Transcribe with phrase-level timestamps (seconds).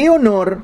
[0.00, 0.62] Qué honor,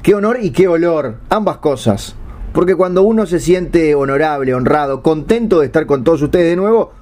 [0.00, 2.14] qué honor y qué olor, ambas cosas.
[2.52, 6.92] Porque cuando uno se siente honorable, honrado, contento de estar con todos ustedes de nuevo,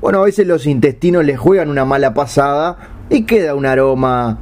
[0.00, 2.78] bueno, a veces los intestinos le juegan una mala pasada
[3.10, 4.38] y queda un aroma,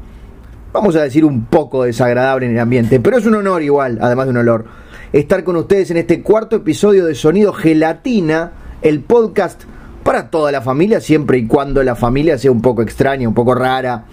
[0.73, 3.01] vamos a decir, un poco desagradable en el ambiente.
[3.01, 4.65] Pero es un honor igual, además de un olor,
[5.13, 8.53] estar con ustedes en este cuarto episodio de Sonido Gelatina,
[8.83, 9.65] el podcast
[10.05, 13.57] para toda la familia, siempre y cuando la familia sea un poco extraña, un poco
[13.57, 14.05] rara,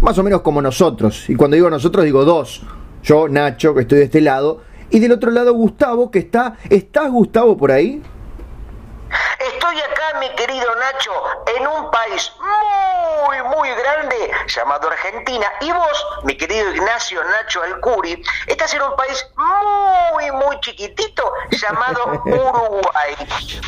[0.00, 1.28] más o menos como nosotros.
[1.28, 2.62] Y cuando digo nosotros, digo dos.
[3.02, 6.56] Yo, Nacho, que estoy de este lado, y del otro lado Gustavo, que está...
[6.68, 8.02] ¿Estás Gustavo por ahí?
[9.38, 11.10] Estoy acá, mi querido Nacho,
[11.56, 15.46] en un país muy, muy grande llamado Argentina.
[15.60, 22.22] Y vos, mi querido Ignacio Nacho Alcuri, estás en un país muy, muy chiquitito llamado
[22.24, 23.14] Uruguay.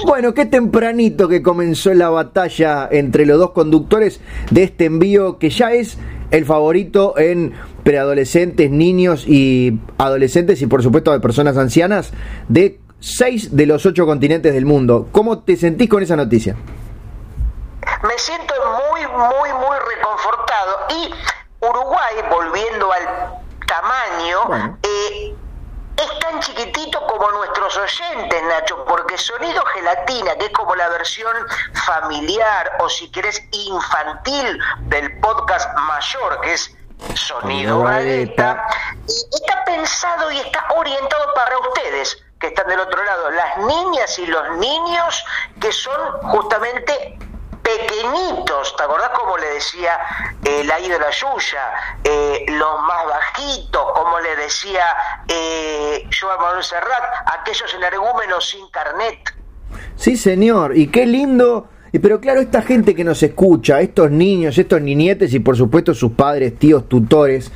[0.04, 5.50] Bueno, qué tempranito que comenzó la batalla entre los dos conductores de este envío que
[5.50, 5.98] ya es
[6.30, 7.52] el favorito en
[7.84, 12.12] preadolescentes, niños y adolescentes y por supuesto de personas ancianas
[12.48, 15.08] de seis de los ocho continentes del mundo.
[15.10, 16.54] ¿Cómo te sentís con esa noticia?
[18.02, 18.54] Me siento
[18.90, 20.86] muy, muy, muy reconfortado.
[20.90, 21.12] Y
[21.60, 25.34] Uruguay, volviendo al tamaño, eh,
[25.96, 31.34] es tan chiquitito como nuestros oyentes, Nacho, porque Sonido Gelatina, que es como la versión
[31.84, 36.76] familiar o si querés infantil del podcast mayor, que es
[37.14, 38.64] Sonido Galleta,
[39.06, 41.91] está pensado y está orientado para ustedes
[42.42, 45.24] que están del otro lado, las niñas y los niños
[45.60, 47.16] que son justamente
[47.62, 49.92] pequeñitos, ¿te acordás como le decía
[50.44, 51.72] eh, la Yuya?
[52.02, 54.82] Eh, los más bajitos, como le decía
[55.28, 59.20] eh, Joan Manuel Serrat, aquellos energúmenos sin carnet.
[59.94, 61.68] Sí, señor, y qué lindo.
[61.92, 66.12] Pero claro, esta gente que nos escucha, estos niños, estos niñetes y por supuesto sus
[66.12, 67.52] padres, tíos, tutores,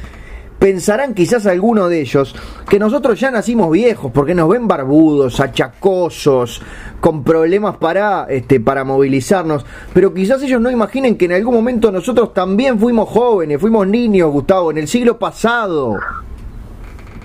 [0.59, 2.35] pensarán quizás algunos de ellos
[2.69, 6.63] que nosotros ya nacimos viejos porque nos ven barbudos, achacosos,
[7.01, 11.93] con problemas para este para movilizarnos, pero quizás ellos no imaginen que en algún momento
[11.93, 15.99] nosotros también fuimos jóvenes, fuimos niños, Gustavo, en el siglo pasado.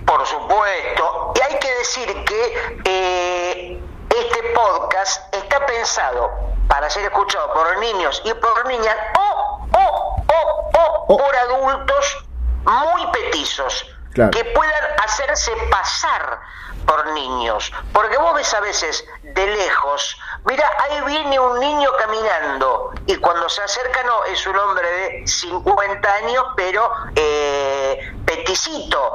[0.06, 3.80] Por supuesto, y hay que decir que eh,
[4.10, 6.30] este podcast está pensado
[6.68, 12.26] para ser escuchado por niños y por niñas o, o, o, o por adultos
[12.66, 16.40] muy petizos, que puedan hacerse pasar
[16.86, 17.72] por niños.
[17.94, 23.48] Porque vos ves a veces de lejos, mira, ahí viene un niño caminando y cuando
[23.50, 29.14] se acerca no, es un hombre de 50 años, pero eh, peticito.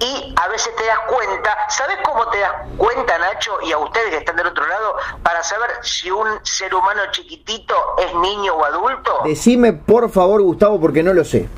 [0.00, 4.10] Y a veces te das cuenta, ¿sabes cómo te das cuenta, Nacho, y a ustedes
[4.10, 4.94] que están del otro lado,
[5.24, 9.22] para saber si un ser humano chiquitito es niño o adulto?
[9.24, 11.48] Decime, por favor, Gustavo, porque no lo sé.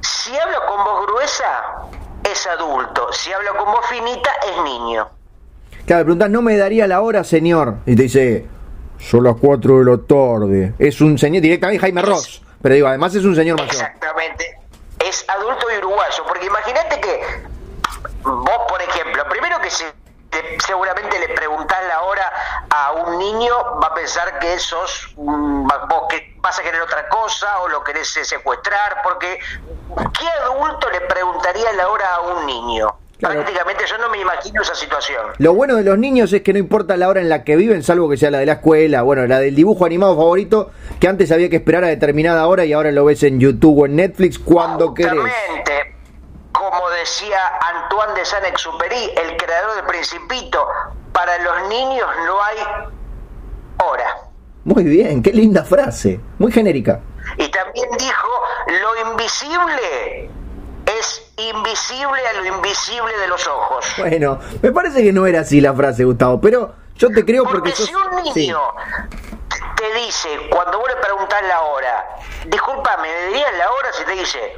[0.00, 1.64] Si hablo con voz gruesa,
[2.24, 3.12] es adulto.
[3.12, 5.08] Si hablo con voz finita, es niño.
[5.86, 7.76] Claro, preguntas, no me daría la hora, señor.
[7.86, 8.46] Y te dice,
[8.98, 10.74] son las 4 de la tarde.
[10.78, 12.42] Es un señor, directamente Jaime Ross.
[12.62, 13.74] Pero digo, además es un señor mayor.
[13.74, 14.58] Exactamente.
[15.04, 16.24] Es adulto y uruguayo.
[16.26, 17.20] Porque imagínate que
[18.22, 19.70] vos, por ejemplo, primero que
[20.32, 22.32] se seguramente le preguntás la hora
[22.70, 27.60] a un niño, va a pensar que sos, vos que vas a querer otra cosa
[27.60, 29.38] o lo querés secuestrar, porque
[30.18, 32.96] ¿qué adulto le preguntaría la hora a un niño?
[33.20, 35.26] Prácticamente yo no me imagino esa situación.
[35.38, 37.84] Lo bueno de los niños es que no importa la hora en la que viven,
[37.84, 41.30] salvo que sea la de la escuela, bueno, la del dibujo animado favorito, que antes
[41.30, 44.40] había que esperar a determinada hora y ahora lo ves en YouTube o en Netflix
[44.40, 45.12] cuando querés
[46.70, 50.66] como decía Antoine de Saint-Exupéry, el creador del Principito,
[51.12, 52.56] para los niños no hay
[53.84, 54.16] hora.
[54.64, 57.00] Muy bien, qué linda frase, muy genérica.
[57.36, 58.28] Y también dijo,
[58.68, 60.30] lo invisible
[60.86, 63.86] es invisible a lo invisible de los ojos.
[63.98, 67.70] Bueno, me parece que no era así la frase, Gustavo, pero yo te creo porque...
[67.70, 68.60] Porque si un niño
[69.76, 74.12] te dice, cuando vos le preguntás la hora, discúlpame, ¿me dirías la hora si te
[74.12, 74.54] dice,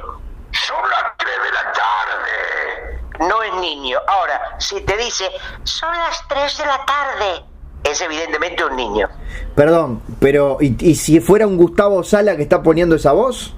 [0.65, 3.27] son las 3 de la tarde.
[3.27, 3.99] No es niño.
[4.07, 5.29] Ahora, si te dice,
[5.63, 7.45] son las 3 de la tarde,
[7.83, 9.09] es evidentemente un niño.
[9.55, 13.53] Perdón, pero ¿y, si fuera un Gustavo Sala que está poniendo esa voz?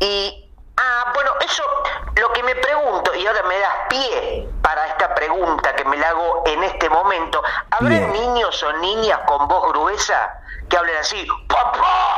[0.00, 1.62] Y, ah, bueno, eso,
[2.16, 6.10] lo que me pregunto, y ahora me das pie para esta pregunta que me la
[6.10, 12.13] hago en este momento, ¿habrá niños o niñas con voz gruesa que hablen así, papá?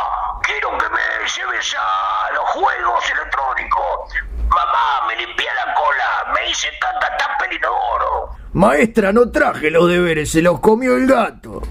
[0.46, 4.14] Quiero que me lleves a los juegos electrónicos.
[4.48, 8.30] Mamá, me limpié la cola, me hice tanta tapa el inodoro.
[8.52, 11.62] Maestra, no traje los deberes, se los comió el gato.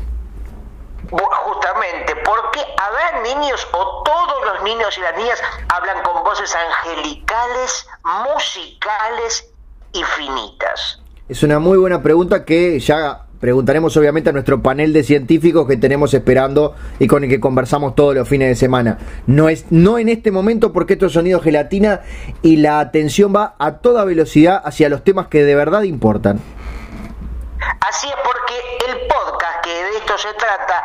[1.10, 6.56] Justamente Justamente, porque habrá niños o todos los niños y las niñas hablan con voces
[6.56, 9.52] angelicales, musicales
[9.94, 11.02] y finitas?
[11.28, 15.78] Es una muy buena pregunta que ya preguntaremos obviamente a nuestro panel de científicos que
[15.78, 18.98] tenemos esperando y con el que conversamos todos los fines de semana.
[19.28, 22.02] No es no en este momento porque esto es sonido gelatina
[22.42, 26.40] y la atención va a toda velocidad hacia los temas que de verdad importan.
[27.82, 30.84] Así es porque el podcast que de esto se trata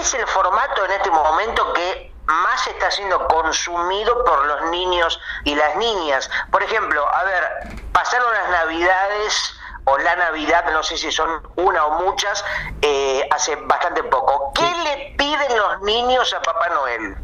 [0.00, 5.54] es el formato en este momento que más está siendo consumido por los niños y
[5.54, 6.30] las niñas.
[6.50, 7.44] Por ejemplo, a ver,
[7.92, 12.44] pasaron las navidades o la Navidad, no sé si son una o muchas,
[12.80, 14.52] eh, hace bastante poco.
[14.54, 17.16] ¿Qué le piden los niños a Papá Noel?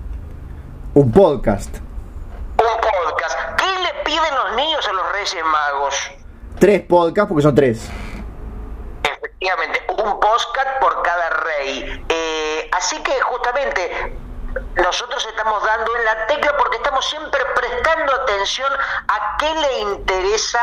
[0.95, 1.77] Un podcast.
[1.77, 3.39] Un podcast.
[3.57, 6.11] ¿Qué le piden los niños a los Reyes Magos?
[6.59, 7.89] Tres podcasts porque son tres.
[9.05, 12.05] Efectivamente, un podcast por cada rey.
[12.09, 14.17] Eh, así que justamente
[14.77, 18.73] nosotros estamos dando en la tecla porque estamos siempre prestando atención
[19.09, 20.61] a qué le interesa,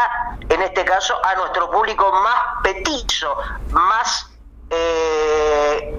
[0.50, 3.38] en este caso, a nuestro público más petizo,
[3.72, 4.35] más
[4.70, 5.94] eh,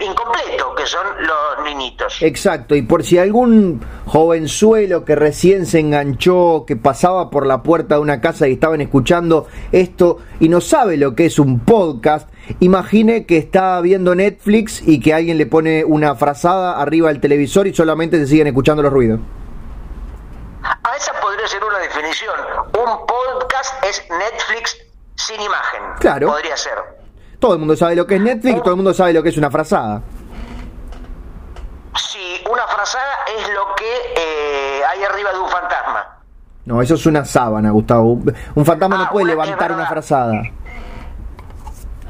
[0.00, 2.22] incompleto, que son los niñitos.
[2.22, 7.96] Exacto, y por si algún jovenzuelo que recién se enganchó, que pasaba por la puerta
[7.96, 12.30] de una casa y estaban escuchando esto y no sabe lo que es un podcast,
[12.60, 17.66] imagine que está viendo Netflix y que alguien le pone una frazada arriba del televisor
[17.66, 19.20] y solamente se siguen escuchando los ruidos.
[20.62, 22.34] A esa podría ser una definición.
[22.66, 24.76] Un podcast es Netflix
[25.14, 25.82] sin imagen.
[26.00, 26.28] Claro.
[26.28, 26.74] Podría ser.
[27.38, 29.36] Todo el mundo sabe lo que es Netflix, todo el mundo sabe lo que es
[29.36, 30.02] una frazada.
[31.96, 33.04] Sí, una frazada
[33.38, 36.18] es lo que eh, hay arriba de un fantasma.
[36.64, 38.18] No, eso es una sábana, Gustavo.
[38.54, 40.42] Un fantasma no Ah, puede levantar una frazada.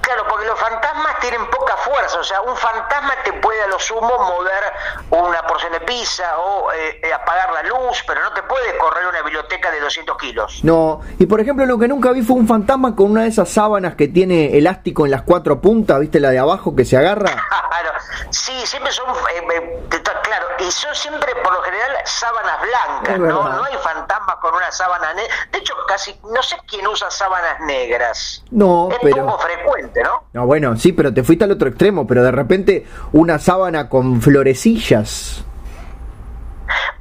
[0.01, 3.79] Claro, porque los fantasmas tienen poca fuerza, o sea, un fantasma te puede a lo
[3.79, 4.65] sumo mover
[5.11, 9.07] una porción de pizza o eh, eh, apagar la luz, pero no te puede correr
[9.07, 10.61] una biblioteca de 200 kilos.
[10.63, 13.49] No, y por ejemplo lo que nunca vi fue un fantasma con una de esas
[13.49, 17.31] sábanas que tiene elástico en las cuatro puntas, ¿viste la de abajo que se agarra?
[17.79, 17.93] Claro,
[18.31, 23.49] sí, siempre son, eh, eh, claro, y son siempre por lo general sábanas blancas, ¿no?
[23.49, 25.35] No hay fantasmas con una sábana negra.
[25.53, 28.43] De hecho, casi, no sé quién usa sábanas negras.
[28.51, 29.27] No, es pero...
[29.27, 30.25] poco frecuente, ¿no?
[30.33, 34.21] No, bueno, sí, pero te fuiste al otro extremo, pero de repente una sábana con
[34.21, 35.45] florecillas.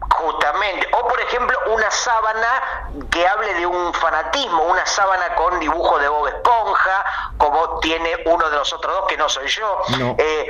[0.08, 0.88] Justamente.
[0.94, 6.08] O por ejemplo, una sábana que hable de un fanatismo, una sábana con dibujo de
[6.08, 7.04] Bob Esponja,
[7.38, 9.82] como tiene uno de los otros dos, que no soy yo.
[9.98, 10.16] No.
[10.20, 10.48] Eh,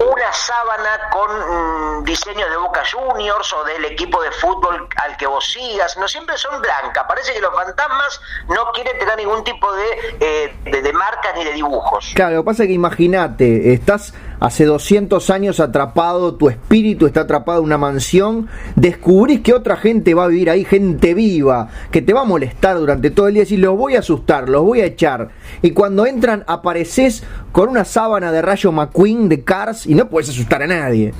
[0.00, 5.26] una sábana con mm, diseño de Boca Juniors o del equipo de fútbol al que
[5.26, 5.96] vos sigas.
[5.98, 7.04] No siempre son blancas.
[7.06, 11.44] Parece que los fantasmas no quieren tener ningún tipo de, eh, de, de marcas ni
[11.44, 12.12] de dibujos.
[12.14, 17.22] Claro, lo que pasa es que imagínate, estás hace 200 años atrapado, tu espíritu está
[17.22, 22.02] atrapado en una mansión, descubrís que otra gente va a vivir ahí, gente viva, que
[22.02, 24.80] te va a molestar durante todo el día y los voy a asustar, los voy
[24.80, 25.28] a echar.
[25.62, 27.22] Y cuando entran apareces
[27.52, 31.12] con una sábana de rayo McQueen de Cars y no puedes asustar a nadie.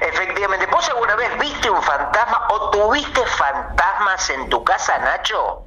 [0.00, 5.65] Efectivamente, ¿vos alguna vez viste un fantasma o tuviste fantasmas en tu casa, Nacho?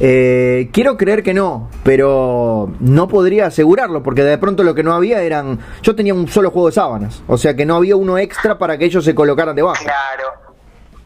[0.00, 4.92] Eh, quiero creer que no, pero no podría asegurarlo, porque de pronto lo que no
[4.92, 5.60] había eran...
[5.82, 8.76] Yo tenía un solo juego de sábanas, o sea que no había uno extra para
[8.76, 9.82] que ellos se colocaran debajo.
[9.82, 10.32] Claro.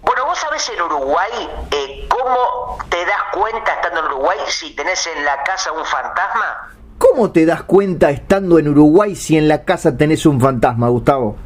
[0.02, 1.30] Bueno, vos sabés en Uruguay
[1.70, 6.70] eh, cómo te das cuenta estando en Uruguay si tenés en la casa un fantasma.
[6.96, 11.36] ¿Cómo te das cuenta estando en Uruguay si en la casa tenés un fantasma, Gustavo?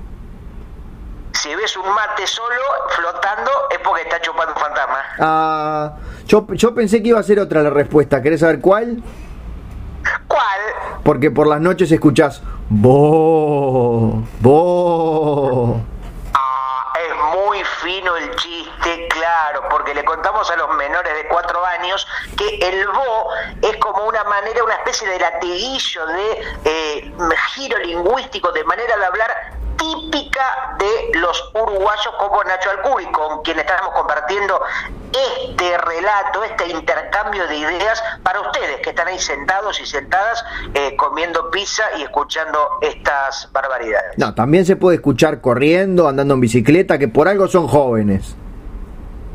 [1.34, 5.04] Si ves un mate solo flotando es porque está chupando un fantasma.
[5.18, 5.92] Ah,
[6.26, 8.20] yo, yo pensé que iba a ser otra la respuesta.
[8.22, 9.02] ¿Querés saber cuál?
[10.28, 10.60] ¿Cuál?
[11.04, 12.42] Porque por las noches escuchás...
[12.68, 15.80] Bo, bo.
[16.34, 21.64] Ah, es muy fino el chiste, claro, porque le contamos a los menores de cuatro
[21.66, 23.28] años que el bo
[23.60, 27.12] es como una manera, una especie de latiguillo de eh,
[27.54, 29.30] giro lingüístico, de manera de hablar
[29.76, 34.60] típica de los uruguayos como Nacho Alcuri, con quien estamos compartiendo
[35.12, 40.96] este relato, este intercambio de ideas para ustedes que están ahí sentados y sentadas eh,
[40.96, 44.16] comiendo pizza y escuchando estas barbaridades.
[44.16, 48.36] No, también se puede escuchar corriendo, andando en bicicleta, que por algo son jóvenes.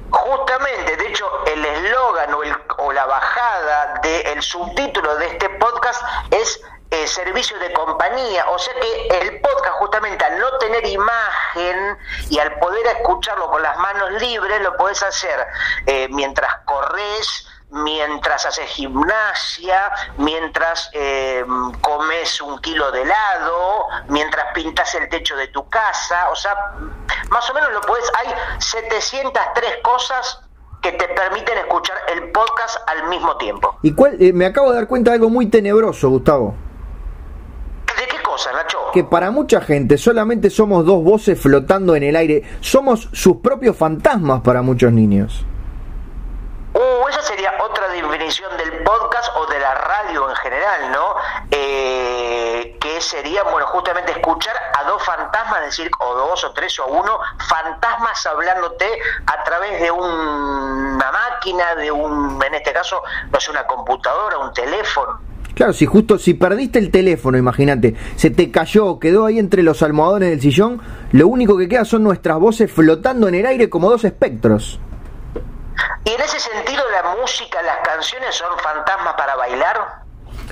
[0.09, 6.01] Justamente, de hecho, el eslogan o, o la bajada del subtítulo de este podcast
[6.31, 6.59] es
[7.07, 11.97] servicio de compañía, o sea que el podcast justamente al no tener imagen
[12.29, 15.45] y al poder escucharlo con las manos libres, lo podés hacer
[15.85, 21.45] eh, mientras corres, mientras haces gimnasia, mientras eh,
[21.81, 26.55] comes un kilo de helado, mientras pintas el techo de tu casa, o sea,
[27.29, 30.41] más o menos lo puedes, hay 703 cosas
[30.81, 33.77] que te permiten escuchar el podcast al mismo tiempo.
[33.81, 34.15] ¿Y cuál?
[34.21, 36.55] Eh, me acabo de dar cuenta de algo muy tenebroso, Gustavo.
[37.97, 38.77] ¿De qué cosa, Nacho?
[38.93, 42.43] Que para mucha gente solamente somos dos voces flotando en el aire.
[42.61, 45.43] Somos sus propios fantasmas para muchos niños.
[46.75, 51.15] Uh, esa sería otra definición del podcast o de la radio en general, ¿no?
[51.49, 56.85] Eh, que sería, bueno, justamente escuchar a dos fantasmas, decir, o dos o tres o
[56.85, 58.87] uno, fantasmas hablándote
[59.25, 63.01] a través de una máquina, de un, en este caso,
[63.31, 65.26] no sé, una computadora, un teléfono.
[65.57, 69.81] Claro, si justo, si perdiste el teléfono, imagínate, se te cayó, quedó ahí entre los
[69.81, 70.79] almohadones del sillón,
[71.13, 74.79] lo único que queda son nuestras voces flotando en el aire como dos espectros.
[76.05, 80.03] Y en ese sentido, la música, las canciones son fantasmas para bailar.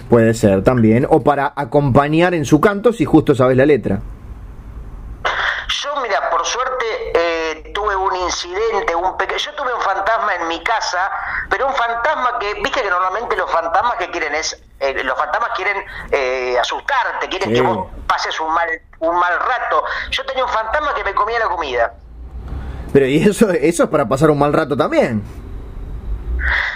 [0.09, 3.99] Puede ser también, o para acompañar en su canto si justo sabes la letra.
[5.83, 9.37] Yo, mira, por suerte eh, tuve un incidente, un pequeño.
[9.37, 11.11] Yo tuve un fantasma en mi casa,
[11.49, 15.51] pero un fantasma que, viste que normalmente los fantasmas que quieren es, eh, los fantasmas
[15.55, 19.83] quieren eh, asustarte, quieren que vos pases un mal, un mal rato.
[20.11, 21.93] Yo tenía un fantasma que me comía la comida.
[22.93, 25.23] Pero y eso, eso es para pasar un mal rato también.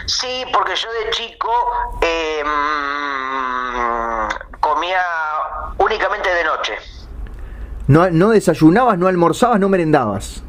[0.06, 1.50] Sí, porque yo de chico
[2.02, 2.44] eh,
[4.60, 5.02] comía
[5.78, 6.78] únicamente de noche.
[7.88, 10.44] No, no desayunabas, no almorzabas, no merendabas.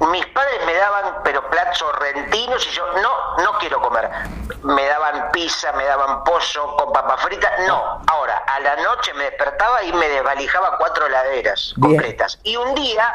[0.00, 4.08] Mis padres me daban, pero platos sorrentinos y yo no, no quiero comer.
[4.62, 7.50] Me daban pizza, me daban pollo con papas fritas.
[7.66, 12.38] No, ahora a la noche me despertaba y me desvalijaba cuatro heladeras completas.
[12.44, 13.12] Y un día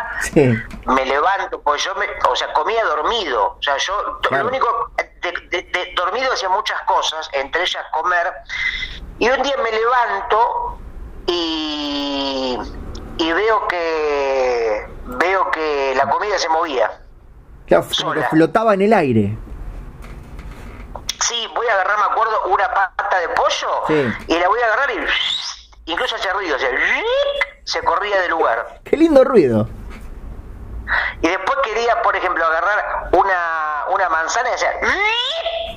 [0.86, 3.56] me levanto, pues yo, me, o sea, comía dormido.
[3.58, 8.34] O sea, yo lo único, de, dormido hacía muchas cosas, entre ellas comer.
[9.20, 10.78] Y un día me levanto
[11.28, 12.60] y
[13.18, 17.02] y veo que veo que la comida se movía.
[17.66, 17.84] Claro,
[18.30, 19.38] flotaba en el aire.
[21.20, 24.92] Sí, voy a agarrar, me acuerdo, una pata de pollo y la voy a agarrar
[24.92, 26.58] y incluso hacía ruido,
[27.64, 28.82] se corría del lugar.
[28.84, 29.70] Qué lindo ruido.
[31.22, 34.72] Y después quería, por ejemplo, agarrar una, una manzana y hacía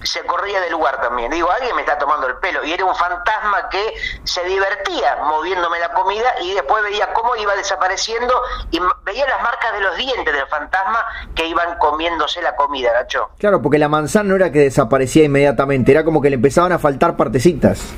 [0.06, 1.30] se corría del lugar también.
[1.30, 2.64] Digo, alguien me está tomando el pelo.
[2.64, 3.94] Y era un fantasma que
[4.24, 8.34] se divertía moviéndome la comida y después veía cómo iba desapareciendo
[8.70, 13.30] y veía las marcas de los dientes del fantasma que iban comiéndose la comida, Nacho.
[13.38, 16.78] Claro, porque la manzana no era que desaparecía inmediatamente, era como que le empezaban a
[16.78, 17.94] faltar partecitas.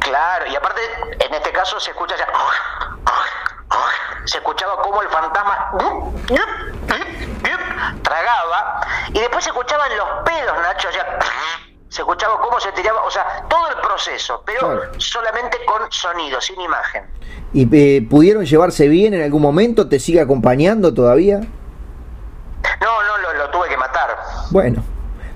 [0.00, 0.80] Claro, y aparte,
[1.18, 2.26] en este caso se escucha ya
[4.26, 5.72] se escuchaba como el fantasma
[8.02, 11.18] tragaba y después se escuchaban los pedos, Nacho, ya
[11.88, 16.60] se escuchaba cómo se tiraba, o sea, todo el proceso, pero solamente con sonido, sin
[16.60, 17.04] imagen.
[17.52, 19.88] ¿Y eh, pudieron llevarse bien en algún momento?
[19.88, 21.38] ¿Te sigue acompañando todavía?
[21.38, 24.16] No, no, lo, lo tuve que matar.
[24.50, 24.82] Bueno,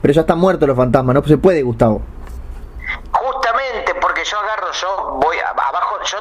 [0.03, 2.03] pero ya están muertos los fantasmas, no se puede, Gustavo.
[3.13, 6.19] Justamente porque yo agarro, yo voy abajo, yo,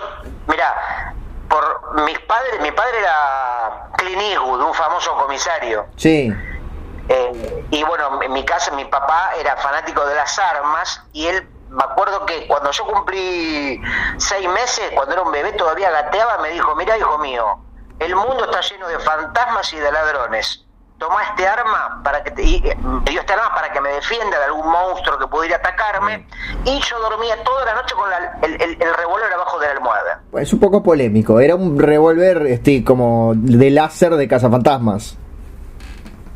[0.48, 1.14] mira,
[1.50, 5.88] por mis padres, mi padre era Clint Eastwood, un famoso comisario.
[5.98, 6.34] Sí.
[7.10, 11.48] Eh, y bueno, en mi casa mi papá era fanático de las armas y él,
[11.70, 13.82] me acuerdo que cuando yo cumplí
[14.18, 17.60] seis meses, cuando era un bebé todavía gateaba, me dijo, mira hijo mío,
[18.00, 20.69] el mundo está lleno de fantasmas y de ladrones
[21.00, 24.46] toma este arma para que te, me dio este arma para que me defienda de
[24.46, 26.28] algún monstruo que pudiera atacarme
[26.66, 28.10] y yo dormía toda la noche con
[28.44, 30.22] el, el, revólver abajo de la almohada.
[30.38, 35.18] Es un poco polémico, era un revólver este, como de láser de cazafantasmas.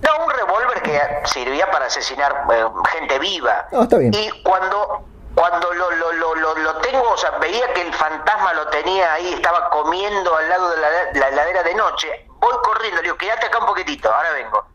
[0.01, 3.67] No, un revólver que servía para asesinar eh, gente viva.
[3.71, 4.13] está bien.
[4.13, 5.05] Y cuando
[5.35, 9.33] cuando lo, lo, lo, lo, tengo, o sea, veía que el fantasma lo tenía ahí,
[9.33, 13.47] estaba comiendo al lado de la, la heladera de noche, voy corriendo, le digo, quédate
[13.47, 14.65] acá un poquitito, ahora vengo.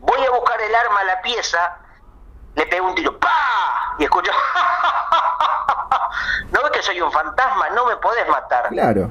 [0.00, 1.78] Voy a buscar el arma a la pieza,
[2.54, 3.94] le pego un tiro, ¡pa!
[3.98, 4.32] Y escucho,
[6.50, 7.70] ¿no ves que soy un fantasma?
[7.70, 8.68] No me podés matar.
[8.68, 9.10] Claro.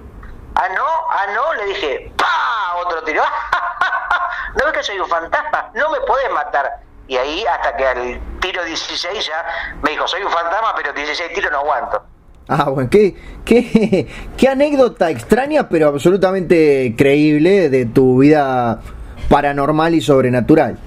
[0.56, 2.76] Ah, no, ah, no, le dije, ¡pa!
[2.86, 3.24] Otro tiro,
[4.56, 5.72] ¿no ves que soy un fantasma?
[5.74, 6.80] No me podés matar.
[7.12, 9.46] Y ahí, hasta que al tiro 16 ya
[9.84, 12.02] me dijo, soy un fantasma, pero 16 tiros no aguanto.
[12.48, 13.18] Ah, bueno, qué,
[14.38, 18.80] qué, anécdota extraña, pero absolutamente creíble de tu vida
[19.28, 20.80] paranormal y sobrenatural.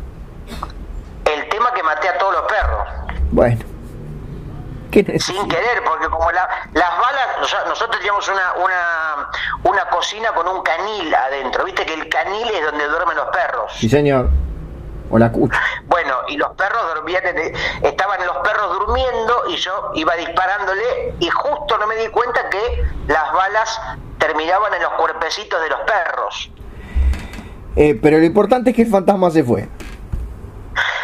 [1.26, 2.88] El tema que maté a todos los perros.
[3.30, 3.58] Bueno.
[4.92, 9.28] Sin querer, porque como las balas, nosotros teníamos una, una,
[9.64, 13.74] una cocina con un canil adentro, viste que el canil es donde duermen los perros.
[13.76, 14.30] Sí, señor.
[15.14, 17.22] O la Bueno, y los perros dormían,
[17.82, 22.84] estaban los perros durmiendo y yo iba disparándole y justo no me di cuenta que
[23.06, 23.80] las balas
[24.18, 26.50] terminaban en los cuerpecitos de los perros.
[27.76, 29.68] Eh, pero lo importante es que el fantasma se fue.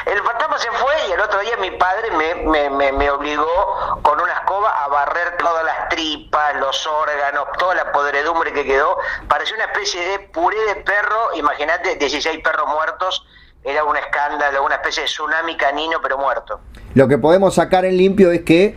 [0.07, 4.21] El fantasma se fue y el otro día mi padre me, me, me, obligó con
[4.21, 8.99] una escoba a barrer todas las tripas, los órganos, toda la podredumbre que quedó.
[9.29, 13.25] Pareció una especie de puré de perro, imagínate, 16 perros muertos.
[13.63, 16.61] Era un escándalo, una especie de tsunami canino pero muerto.
[16.95, 18.77] Lo que podemos sacar en limpio es que,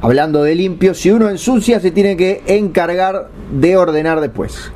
[0.00, 4.72] hablando de limpio, si uno ensucia se tiene que encargar de ordenar después.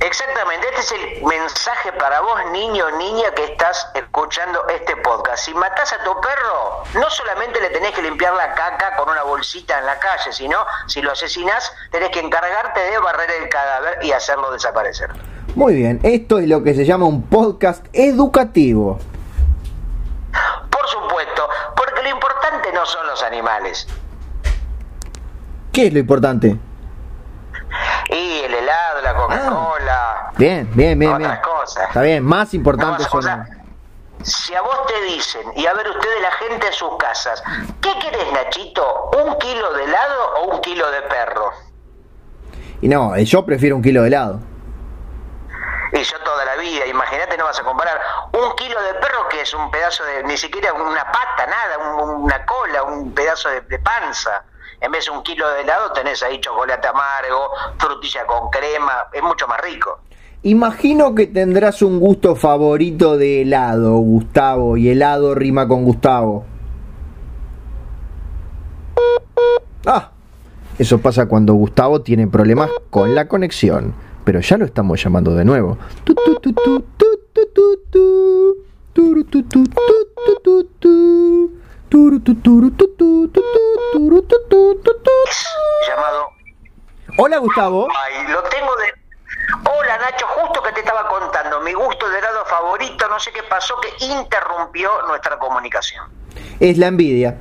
[0.00, 5.44] Exactamente, este es el mensaje para vos, niño o niña, que estás escuchando este podcast.
[5.44, 9.22] Si matás a tu perro, no solamente le tenés que limpiar la caca con una
[9.22, 14.04] bolsita en la calle, sino si lo asesinás, tenés que encargarte de barrer el cadáver
[14.04, 15.10] y hacerlo desaparecer.
[15.54, 18.98] Muy bien, esto es lo que se llama un podcast educativo.
[20.68, 23.86] Por supuesto, porque lo importante no son los animales.
[25.72, 26.58] ¿Qué es lo importante?
[28.10, 30.14] Y el helado, la Coca-Cola.
[30.26, 30.32] Ah.
[30.36, 31.12] bien, bien, bien.
[31.12, 31.86] Otras cosas.
[31.86, 33.22] Está bien, más importante son.
[34.22, 37.40] si a vos te dicen, y a ver ustedes la gente en sus casas,
[37.80, 39.10] ¿qué querés, Nachito?
[39.24, 41.52] ¿Un kilo de helado o un kilo de perro?
[42.80, 44.53] Y no, yo prefiero un kilo de helado.
[45.94, 48.00] Y yo toda la vida, imagínate, no vas a comparar
[48.32, 52.44] un kilo de perro que es un pedazo de, ni siquiera una pata, nada, una
[52.44, 54.44] cola, un pedazo de panza
[54.84, 57.48] en vez de un kilo de helado tenés ahí chocolate amargo,
[57.78, 59.98] frutilla con crema, es mucho más rico.
[60.42, 66.44] Imagino que tendrás un gusto favorito de helado, Gustavo, y helado rima con Gustavo.
[69.86, 70.10] Ah,
[70.78, 75.44] eso pasa cuando Gustavo tiene problemas con la conexión, pero ya lo estamos llamando de
[75.44, 75.78] nuevo.
[85.88, 86.28] Llamado.
[87.18, 87.88] Hola Gustavo.
[88.04, 88.94] Ay, lo tengo de.
[89.70, 93.42] Hola Nacho, justo que te estaba contando mi gusto de helado favorito, no sé qué
[93.42, 96.06] pasó que interrumpió nuestra comunicación.
[96.60, 97.36] Es la envidia.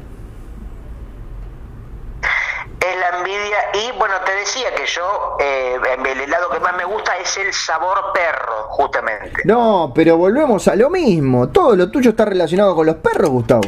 [2.80, 6.86] Es la envidia y bueno, te decía que yo, eh, el helado que más me
[6.86, 9.42] gusta es el sabor perro, justamente.
[9.46, 11.50] No, pero volvemos a lo mismo.
[11.50, 13.68] Todo lo tuyo está relacionado con los perros, Gustavo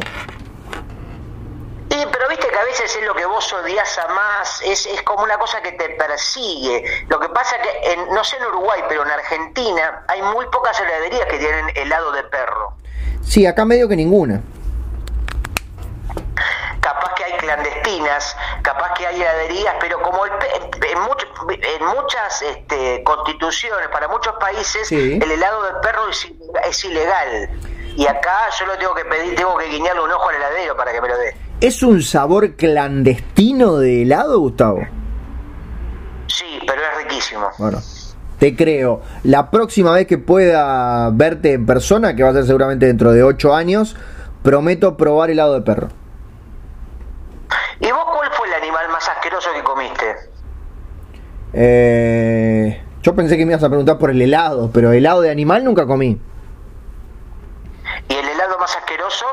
[2.57, 5.73] a veces es lo que vos odias a más, es, es como una cosa que
[5.73, 6.83] te persigue.
[7.09, 10.79] Lo que pasa que, en, no sé en Uruguay, pero en Argentina hay muy pocas
[10.79, 12.73] heladerías que tienen helado de perro.
[13.23, 14.41] Sí, acá medio que ninguna.
[17.45, 24.91] Clandestinas, capaz que hay heladerías, pero como en, en, muchas este, constituciones, para muchos países,
[24.91, 26.27] el helado de perro es,
[26.69, 27.49] es ilegal.
[27.95, 30.91] Y acá yo lo tengo que pedir, tengo que guiñarle un ojo al heladero para
[30.91, 31.35] que me lo dé.
[31.61, 34.85] ¿Es un sabor clandestino de helado, Gustavo?
[36.27, 37.49] Sí, pero es riquísimo.
[37.57, 37.79] Bueno,
[38.39, 39.01] te creo.
[39.23, 43.23] La próxima vez que pueda verte en persona, que va a ser seguramente dentro de
[43.23, 43.95] ocho años,
[44.43, 45.87] prometo probar helado de perro.
[47.79, 50.15] ¿Y vos cuál fue el animal más asqueroso que comiste?
[51.53, 55.63] Eh, yo pensé que me ibas a preguntar por el helado, pero helado de animal
[55.63, 56.19] nunca comí.
[58.09, 59.25] ¿Y el helado más asqueroso?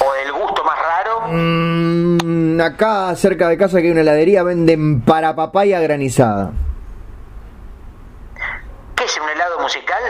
[0.00, 1.20] ¿O el gusto más raro?
[1.28, 6.52] Mm, acá cerca de casa que hay una heladería venden para papaya granizada.
[8.96, 10.02] ¿Qué es un helado musical?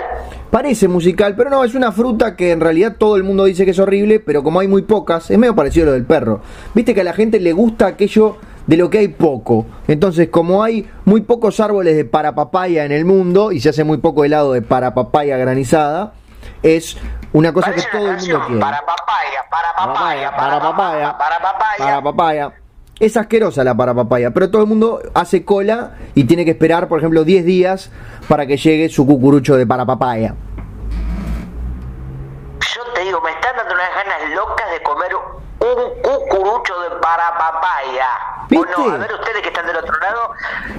[0.50, 3.70] Parece musical, pero no, es una fruta que en realidad todo el mundo dice que
[3.70, 6.40] es horrible, pero como hay muy pocas, es medio parecido a lo del perro.
[6.74, 8.36] Viste que a la gente le gusta aquello
[8.66, 9.66] de lo que hay poco.
[9.88, 13.84] Entonces, como hay muy pocos árboles de para papaya en el mundo y se hace
[13.84, 16.14] muy poco helado de para papaya granizada,
[16.62, 16.96] es
[17.32, 18.60] una cosa que todo el mundo quiere.
[18.60, 21.78] Para papaya, para papaya, para papaya, para papaya.
[21.78, 22.63] Para papaya.
[23.00, 26.86] Es asquerosa la para papaya, pero todo el mundo hace cola y tiene que esperar,
[26.86, 27.90] por ejemplo, 10 días
[28.28, 30.34] para que llegue su cucurucho de para papaya.
[32.60, 37.36] Yo te digo, me están dando unas ganas locas de comer un cucurucho de para
[38.62, 38.82] ¿Viste?
[38.82, 40.30] no, a ver ustedes que están del otro lado,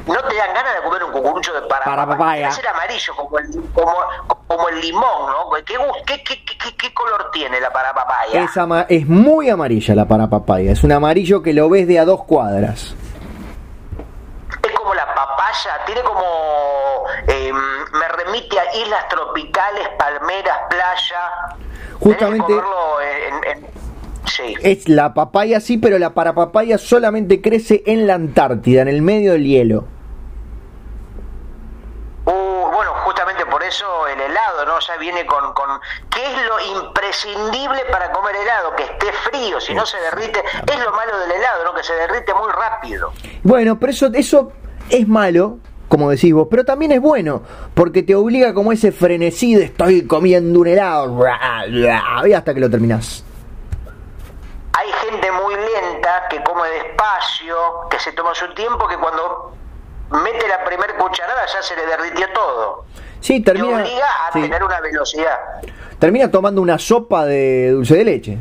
[0.08, 2.50] ¿no te dan ganas de comer un cucurucho de para, para papaya?
[2.50, 3.94] Es amarillo, como el, como,
[4.48, 5.50] como el limón, ¿no?
[5.66, 8.44] ¿Qué, qué, qué, qué color tiene la para papaya?
[8.44, 8.52] Es,
[8.90, 12.24] es muy amarilla la para papaya, es un amarillo que lo ves de a dos
[12.24, 12.96] cuadras.
[14.64, 17.06] Es como la papaya, tiene como...
[17.28, 21.58] Eh, me remite a islas tropicales, palmeras, playa.
[22.00, 22.54] Justamente...
[24.62, 29.02] Es la papaya sí, pero la para papaya solamente crece en la Antártida, en el
[29.02, 29.86] medio del hielo.
[32.26, 34.80] Uh, bueno, justamente por eso el helado, ¿no?
[34.80, 35.80] Ya viene con, con...
[36.10, 38.76] ¿Qué es lo imprescindible para comer helado?
[38.76, 40.40] Que esté frío, si no se derrite.
[40.40, 41.74] Es lo malo del helado, ¿no?
[41.76, 43.12] Que se derrite muy rápido.
[43.44, 44.52] Bueno, pero eso, eso
[44.90, 49.56] es malo, como decís vos, pero también es bueno, porque te obliga como ese frenesí
[49.56, 51.24] de estoy comiendo un helado,
[52.36, 53.25] hasta que lo terminás.
[54.78, 59.54] Hay gente muy lenta que come despacio, que se toma su tiempo, que cuando
[60.12, 62.86] mete la primer cucharada ya se le derritió todo.
[63.22, 63.78] Sí, termina.
[63.78, 65.40] obliga a tener una velocidad.
[65.98, 68.38] Termina tomando una sopa de dulce de leche.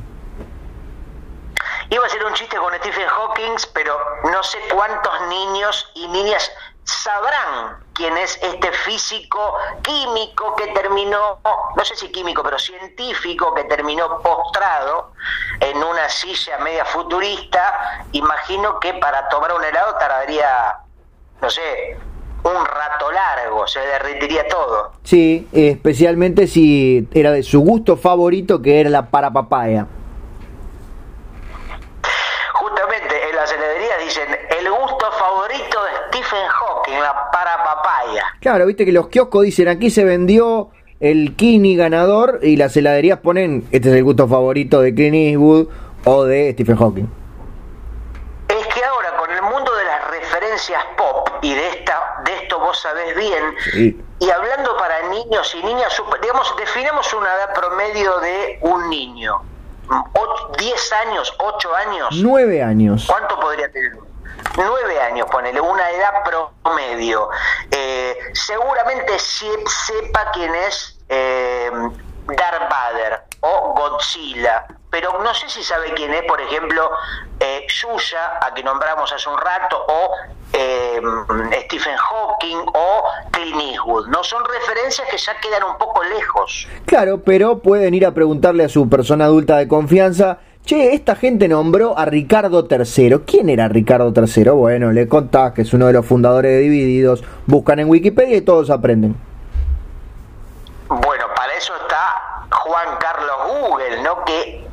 [1.90, 6.50] Iba a ser un chiste con Stephen Hawking, pero no sé cuántos niños y niñas
[6.82, 11.38] sabrán quién es este físico químico que terminó,
[11.76, 15.12] no sé si químico, pero científico que terminó postrado
[15.60, 18.06] en una silla media futurista.
[18.12, 20.76] Imagino que para tomar un helado tardaría,
[21.40, 21.96] no sé,
[22.42, 24.92] un rato largo, se derretiría todo.
[25.02, 29.86] Sí, especialmente si era de su gusto favorito que era la para papaya.
[32.52, 36.73] Justamente en las heladerías dicen el gusto favorito de Stephen Hawking,
[37.04, 38.24] la para papaya.
[38.40, 43.18] Claro, viste que los kioscos dicen aquí se vendió el Kini ganador y las heladerías
[43.18, 45.68] ponen este es el gusto favorito de Clint Eastwood
[46.04, 47.08] o de Stephen Hawking.
[48.48, 52.58] Es que ahora con el mundo de las referencias pop y de esta de esto
[52.58, 58.58] vos sabés bien y hablando para niños y niñas, digamos, definamos una edad promedio de
[58.62, 59.42] un niño.
[60.58, 62.08] 10 años, 8 años.
[62.22, 63.06] 9 años.
[63.06, 63.92] ¿Cuánto podría tener?
[64.56, 66.22] 9 años, ponele, una edad
[66.62, 67.28] promedio.
[67.70, 71.70] Eh, seguramente sepa quién es eh,
[72.26, 76.90] Darth Vader o Godzilla, pero no sé si sabe quién es, por ejemplo,
[77.40, 77.66] eh,
[78.40, 80.10] a que nombramos hace un rato, o
[80.52, 81.00] eh,
[81.64, 84.06] Stephen Hawking o Clint Eastwood.
[84.08, 86.68] No son referencias que ya quedan un poco lejos.
[86.86, 90.38] Claro, pero pueden ir a preguntarle a su persona adulta de confianza.
[90.64, 93.18] Che, esta gente nombró a Ricardo III.
[93.26, 94.48] ¿Quién era Ricardo III?
[94.48, 97.22] Bueno, le contás que es uno de los fundadores de Divididos.
[97.44, 99.14] Buscan en Wikipedia y todos aprenden.
[100.88, 104.24] Bueno, para eso está Juan Carlos Google, ¿no?
[104.24, 104.66] Que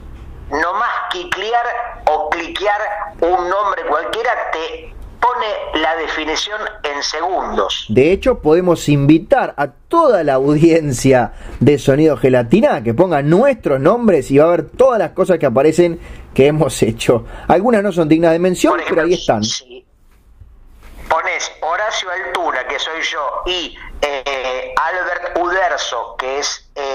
[0.50, 1.66] no más cliquear
[2.06, 2.80] o cliquear
[3.20, 7.86] un nombre cualquiera te pone la definición en segundos.
[7.90, 14.32] De hecho, podemos invitar a toda la audiencia de Sonido Gelatina que ponga nuestros nombres
[14.32, 16.00] y va a ver todas las cosas que aparecen
[16.34, 17.26] que hemos hecho.
[17.48, 19.44] Algunas no son dignas de mención, pero ahí están.
[19.44, 19.86] Si
[21.08, 26.91] pones Horacio Altura, que soy yo, y eh, Albert Uderzo, que es eh,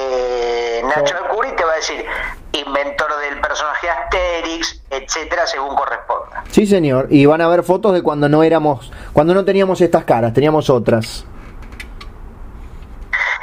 [0.83, 2.07] Nacho Alcuri, te va a decir
[2.53, 6.45] inventor del personaje Asterix, etcétera, según corresponda.
[6.51, 7.07] Sí, señor.
[7.11, 10.71] Y van a ver fotos de cuando no éramos, cuando no teníamos estas caras, teníamos
[10.71, 11.25] otras.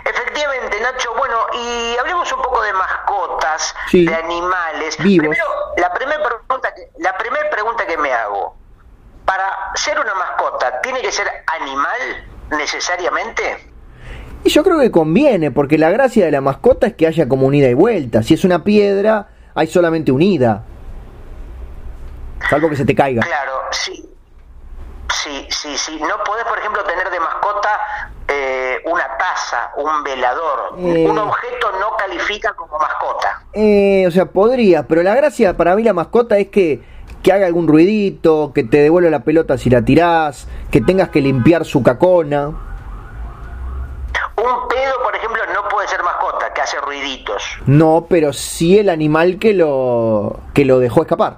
[0.05, 1.13] Efectivamente, Nacho.
[1.17, 4.97] Bueno, y hablemos un poco de mascotas, de animales.
[4.97, 5.27] Vivos.
[5.29, 5.45] Primero,
[5.77, 8.55] la primera pregunta, la primera pregunta que me hago.
[9.25, 13.72] Para ser una mascota, ¿tiene que ser animal necesariamente?
[14.43, 17.47] Y yo creo que conviene, porque la gracia de la mascota es que haya como
[17.47, 18.23] unida y vuelta.
[18.23, 20.63] Si es una piedra, hay solamente unida.
[22.49, 23.21] Salvo que se te caiga.
[23.21, 24.09] Claro, sí.
[25.23, 25.97] Sí, sí, sí.
[26.01, 27.69] No podés, por ejemplo, tener de mascota
[28.27, 30.73] eh, una taza, un velador.
[30.77, 31.07] Eh.
[31.09, 33.43] Un objeto no califica como mascota.
[33.53, 36.81] Eh, o sea, podría, pero la gracia para mí la mascota es que,
[37.21, 41.21] que haga algún ruidito, que te devuelva la pelota si la tirás, que tengas que
[41.21, 42.72] limpiar su cacona.
[44.43, 47.41] Un pedo, por ejemplo, no puede ser mascota, que hace ruiditos.
[47.65, 51.37] No, pero sí el animal que lo que lo dejó escapar.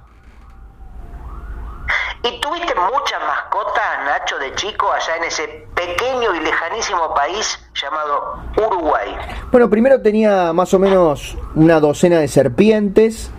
[2.23, 8.39] ¿Y tuviste muchas mascotas, Nacho, de chico, allá en ese pequeño y lejanísimo país llamado
[8.57, 9.15] Uruguay?
[9.51, 13.29] Bueno, primero tenía más o menos una docena de serpientes,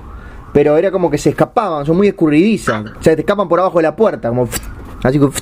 [0.52, 2.84] pero era como que se escapaban, son muy escurridizas.
[3.00, 4.48] O sea, te escapan por abajo de la puerta, como
[5.02, 5.32] así como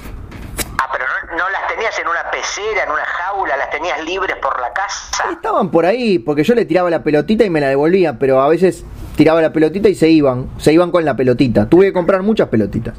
[0.78, 3.23] Ah, pero no, no las tenías en una pecera, en una jaula,
[3.56, 5.30] las tenías libres por la casa.
[5.30, 8.48] Estaban por ahí, porque yo le tiraba la pelotita y me la devolvía, pero a
[8.48, 8.84] veces
[9.16, 11.68] tiraba la pelotita y se iban, se iban con la pelotita.
[11.68, 12.94] Tuve que comprar muchas pelotitas.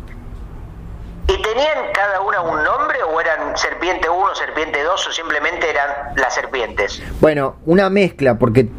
[1.28, 6.16] ¿Y tenían cada una un nombre o eran serpiente 1, serpiente 2 o simplemente eran
[6.16, 7.02] las serpientes?
[7.20, 8.70] Bueno, una mezcla, porque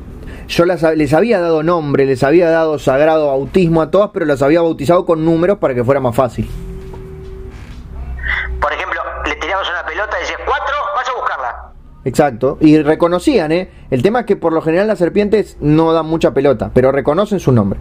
[0.49, 4.42] yo las, les había dado nombre, les había dado sagrado bautismo a todas, pero las
[4.42, 6.49] había bautizado con números para que fuera más fácil.
[8.61, 11.73] Por ejemplo, le tirabas una pelota y decías, cuatro, vas a buscarla.
[12.07, 13.69] Exacto, y reconocían, ¿eh?
[13.90, 17.40] El tema es que por lo general las serpientes no dan mucha pelota, pero reconocen
[17.40, 17.81] su nombre.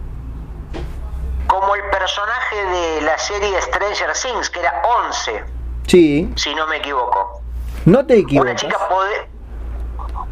[1.46, 5.44] Como el personaje de la serie Stranger Things, que era 11,
[5.86, 7.40] Sí, si no me equivoco.
[7.84, 8.56] no te Una equivocas.
[8.56, 9.28] chica, pode-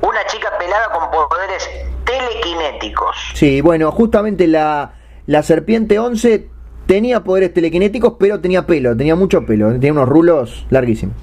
[0.02, 1.70] una chica pelada con poderes
[2.04, 3.16] telequinéticos.
[3.34, 4.94] Sí, bueno, justamente la,
[5.26, 6.48] la serpiente 11
[6.86, 11.14] tenía poderes telequinéticos, pero tenía pelo, tenía mucho pelo, tenía unos rulos larguísimos.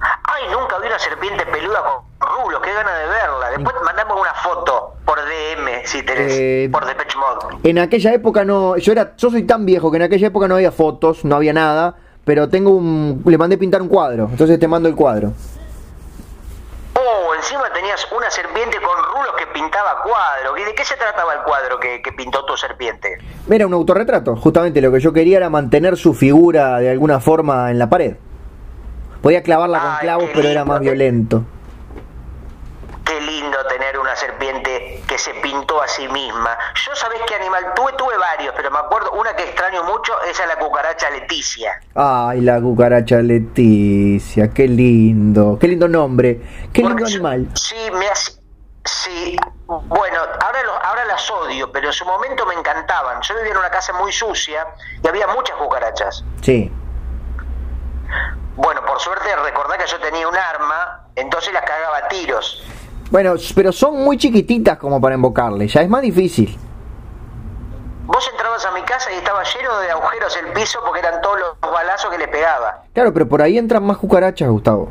[0.00, 1.80] Ay, nunca vi una serpiente peluda
[2.18, 3.50] con rulos, qué gana de verla.
[3.50, 7.56] Después mandamos una foto por DM, si tenés, Eh, por Depeche Mode.
[7.68, 10.54] En aquella época no, yo era, yo soy tan viejo que en aquella época no
[10.54, 14.68] había fotos, no había nada, pero tengo un, le mandé pintar un cuadro, entonces te
[14.68, 15.32] mando el cuadro.
[16.94, 20.56] Oh, encima tenías una serpiente con rulos que pintaba cuadro.
[20.58, 23.18] ¿Y de qué se trataba el cuadro que, que pintó tu serpiente?
[23.50, 27.70] Era un autorretrato, justamente lo que yo quería era mantener su figura de alguna forma
[27.70, 28.16] en la pared.
[29.22, 31.44] Podía clavarla con clavos, pero era más violento.
[33.12, 36.56] Qué lindo tener una serpiente que se pintó a sí misma.
[36.86, 40.44] Yo sabés qué animal tuve, tuve varios, pero me acuerdo una que extraño mucho, esa
[40.44, 41.78] es la cucaracha Leticia.
[41.94, 46.40] Ay, la cucaracha Leticia, qué lindo, qué lindo nombre,
[46.72, 47.48] qué lindo yo- animal.
[47.54, 48.32] Sí, me hace.
[48.86, 49.36] Sí,
[49.68, 53.20] bueno, ahora, lo- ahora las odio, pero en su momento me encantaban.
[53.20, 54.66] Yo vivía en una casa muy sucia
[55.04, 56.24] y había muchas cucarachas.
[56.40, 56.72] Sí,
[58.54, 62.62] Bueno, por suerte recordá que yo tenía un arma, entonces las cagaba a tiros.
[63.12, 66.58] Bueno, pero son muy chiquititas como para invocarle, ya es más difícil.
[68.06, 71.38] Vos entrabas a mi casa y estaba lleno de agujeros el piso porque eran todos
[71.38, 72.84] los balazos que le pegaba.
[72.94, 74.90] Claro, pero por ahí entran más cucarachas, Gustavo.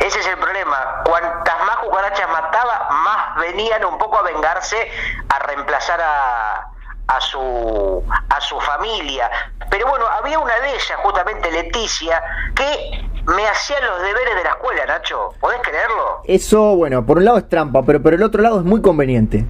[0.00, 1.02] Ese es el problema.
[1.04, 4.90] Cuantas más cucarachas mataba, más venían un poco a vengarse,
[5.28, 6.72] a reemplazar a,
[7.06, 9.30] a su a su familia.
[9.70, 12.20] Pero bueno, había una de ellas, justamente Leticia,
[12.56, 15.30] que me hacía los deberes de la escuela, Nacho.
[15.40, 16.20] ¿Podés creerlo?
[16.24, 19.44] Eso, bueno, por un lado es trampa, pero por el otro lado es muy conveniente.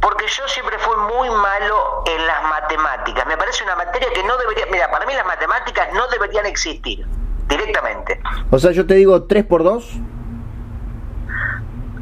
[0.00, 3.26] Porque yo siempre fui muy malo en las matemáticas.
[3.26, 4.66] Me parece una materia que no debería...
[4.70, 7.06] Mira, para mí las matemáticas no deberían existir
[7.48, 8.20] directamente.
[8.50, 9.92] O sea, yo te digo 3 por 2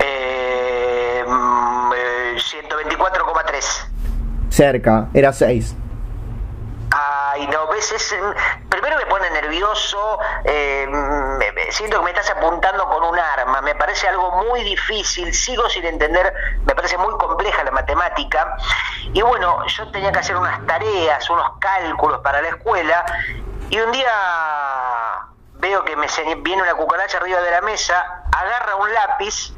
[0.01, 3.87] Eh, mm, eh, 124,3.
[4.51, 5.77] cerca, era 6.
[6.91, 9.05] Ay, no, ves, es, mm, primero me
[9.59, 14.63] nervioso, eh, me- siento que me estás apuntando con un arma, me parece algo muy
[14.63, 16.33] difícil, sigo sin entender,
[16.65, 18.57] me parece muy compleja la matemática,
[19.13, 23.05] y bueno, yo tenía que hacer unas tareas, unos cálculos para la escuela,
[23.71, 24.13] y un día
[25.55, 26.07] veo que me
[26.39, 29.53] viene una cucaracha arriba de la mesa, agarra un lápiz,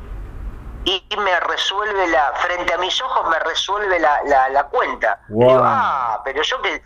[0.84, 5.18] y me resuelve la, frente a mis ojos me resuelve la, la, la cuenta.
[5.28, 5.48] Y Wow.
[5.48, 6.80] digo, ah, pero yo que,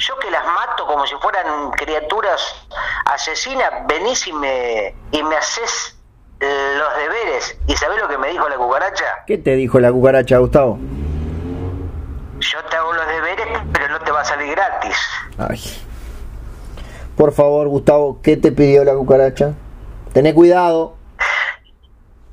[0.00, 2.66] yo que las mato como si fueran criaturas
[3.04, 5.96] asesinas, venís y me, y me haces
[6.40, 7.58] los deberes.
[7.66, 9.04] ¿Y sabés lo que me dijo la cucaracha?
[9.26, 10.78] ¿Qué te dijo la cucaracha, Gustavo?
[12.38, 14.96] Yo te hago los deberes, pero no te va a salir gratis.
[15.36, 15.60] Ay.
[17.14, 19.52] Por favor, Gustavo, ¿qué te pidió la cucaracha?
[20.14, 20.94] Tené cuidado.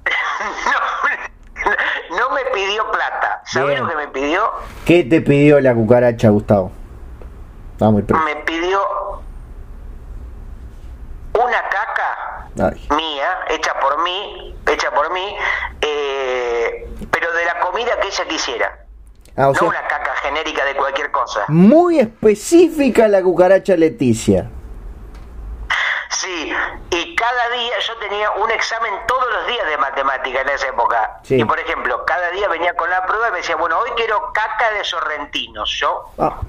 [2.16, 3.42] no, no me pidió plata.
[3.46, 3.84] ¿Sabés Bien.
[3.84, 4.50] lo que me pidió?
[4.86, 6.72] ¿Qué te pidió la cucaracha, Gustavo?
[7.80, 8.82] Muy Me pidió
[11.34, 12.88] una caca Ay.
[12.96, 15.36] mía, hecha por mí, hecha por mí,
[15.82, 18.80] eh, pero de la comida que ella quisiera.
[19.36, 21.46] Ah, o no sea, una caca genérica de cualquier cosa.
[21.50, 24.50] muy específica la cucaracha Leticia.
[26.10, 26.52] Sí,
[26.90, 31.20] y cada día yo tenía un examen todos los días de matemática en esa época.
[31.22, 31.36] Sí.
[31.36, 34.32] Y por ejemplo, cada día venía con la prueba y me decía, bueno, hoy quiero
[34.34, 35.70] caca de sorrentinos.
[35.80, 36.40] Yo Ah,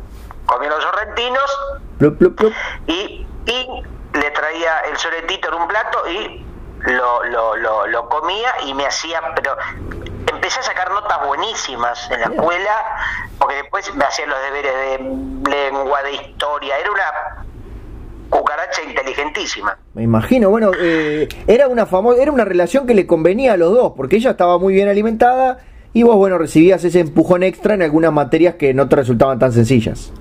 [0.48, 1.58] comía los sorrentinos
[1.98, 2.52] plup, plup, plup.
[2.86, 3.66] y, y
[4.14, 6.44] le traía el soletito en un plato y
[6.90, 9.56] lo, lo, lo, lo comía y me hacía, pero
[10.32, 12.70] empecé a sacar notas buenísimas en la escuela,
[13.38, 17.44] porque después me hacían los deberes de lengua, de historia, era una
[18.30, 19.76] cucaracha inteligentísima.
[19.94, 23.72] Me imagino, bueno, eh, era una famosa, era una relación que le convenía a los
[23.72, 25.58] dos, porque ella estaba muy bien alimentada
[25.92, 29.52] y vos, bueno, recibías ese empujón extra en algunas materias que no te resultaban tan
[29.52, 30.12] sencillas.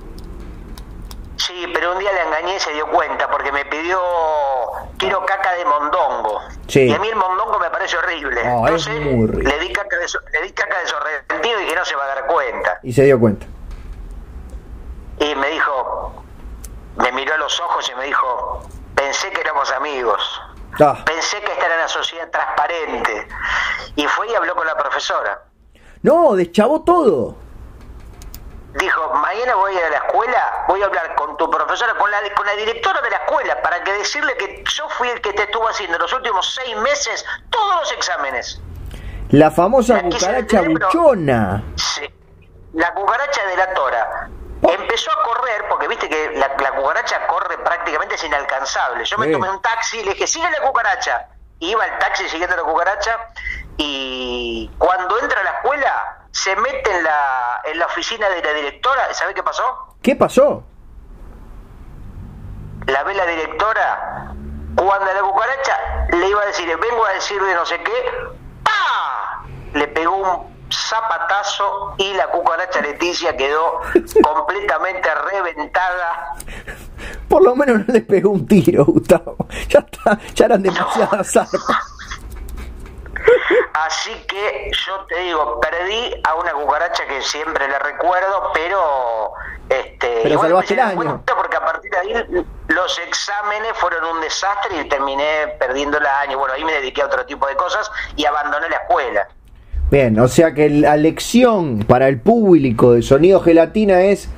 [1.48, 4.00] Sí, pero un día la engañé y se dio cuenta, porque me pidió,
[4.98, 6.42] quiero caca de mondongo.
[6.68, 6.82] Sí.
[6.88, 8.42] Y a mí el mondongo me parece horrible.
[8.44, 9.50] Ah, es Entonces, muy rico.
[9.50, 12.08] le di caca de, le di caca de sorrentino y que no se va a
[12.08, 12.80] dar cuenta.
[12.84, 13.46] Y se dio cuenta.
[15.20, 16.14] Y me dijo,
[16.98, 18.62] me miró a los ojos y me dijo,
[18.94, 20.42] pensé que éramos amigos.
[20.80, 23.28] Ah, Pensé que esta era una sociedad transparente.
[23.96, 25.42] Y fue y habló con la profesora.
[26.04, 27.36] no, deschavó todo.
[28.78, 32.12] Dijo, mañana voy a ir a la escuela, voy a hablar con tu profesora, con
[32.12, 35.34] la, con la directora de la escuela, para que decirle que yo fui el que
[35.34, 38.62] te estuvo haciendo los últimos seis meses todos los exámenes.
[39.30, 41.64] La famosa La cucaracha buchona.
[41.76, 42.08] Sí.
[42.74, 44.30] La cucaracha de la tora.
[44.62, 49.06] Empezó a correr, porque viste que la, cucaracha corre prácticamente es inalcanzable.
[49.06, 51.30] Yo me tomé un taxi y le dije, sigue la cucaracha.
[51.60, 53.18] iba el taxi siguiendo la cucaracha
[53.78, 58.54] y cuando entra a la escuela se mete en la, en la oficina de la
[58.54, 59.12] directora.
[59.14, 59.96] ¿Sabe qué pasó?
[60.04, 60.64] ¿Qué pasó?
[62.86, 64.34] La ve la directora
[64.76, 67.92] cuando la cucaracha le iba a decir, vengo a decir de no sé qué,
[68.64, 69.44] ¡pa!
[69.74, 73.82] Le pegó un zapatazo y la cucaracha Leticia quedó
[74.22, 76.36] completamente reventada.
[77.28, 79.38] Por lo menos no le pegó un tiro, Gustavo.
[79.70, 81.97] Ya está, ya eran demasiadas armas.
[83.74, 89.34] Así que yo te digo, perdí a una cucaracha que siempre le recuerdo, pero
[89.70, 91.24] este pero igual me el año.
[91.26, 96.38] porque a partir de ahí los exámenes fueron un desastre y terminé perdiendo el año.
[96.38, 99.28] Bueno, ahí me dediqué a otro tipo de cosas y abandoné la escuela.
[99.90, 104.30] Bien, o sea que la lección para el público de Sonido Gelatina es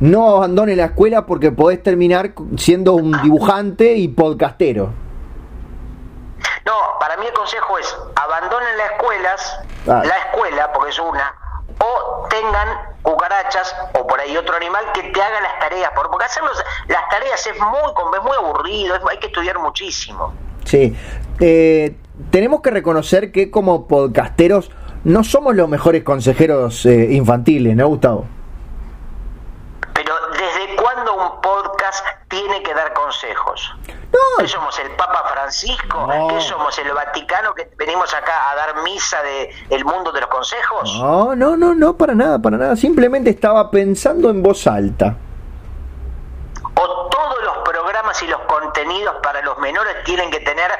[0.00, 5.03] no abandone la escuela porque podés terminar siendo un dibujante y podcastero.
[6.64, 10.02] No, para mí el consejo es abandonen las escuelas, ah.
[10.04, 11.34] la escuela, porque es una,
[11.78, 16.42] o tengan cucarachas o por ahí otro animal que te haga las tareas, porque hacer
[16.88, 20.32] las tareas es muy, es muy aburrido, hay que estudiar muchísimo.
[20.64, 20.96] Sí,
[21.40, 21.96] eh,
[22.30, 24.70] tenemos que reconocer que como podcasteros
[25.04, 28.26] no somos los mejores consejeros eh, infantiles, ¿no, Gustavo?
[29.92, 33.76] Pero ¿desde cuándo un podcast tiene que dar consejos?
[34.14, 34.42] No.
[34.42, 36.08] ¿Que somos el Papa Francisco?
[36.28, 40.30] ¿Que somos el Vaticano que venimos acá a dar misa de el mundo de los
[40.30, 40.94] consejos?
[41.00, 42.76] No, no, no, no, para nada, para nada.
[42.76, 45.16] Simplemente estaba pensando en voz alta.
[46.76, 50.70] O todos los programas y los contenidos para los menores tienen que tener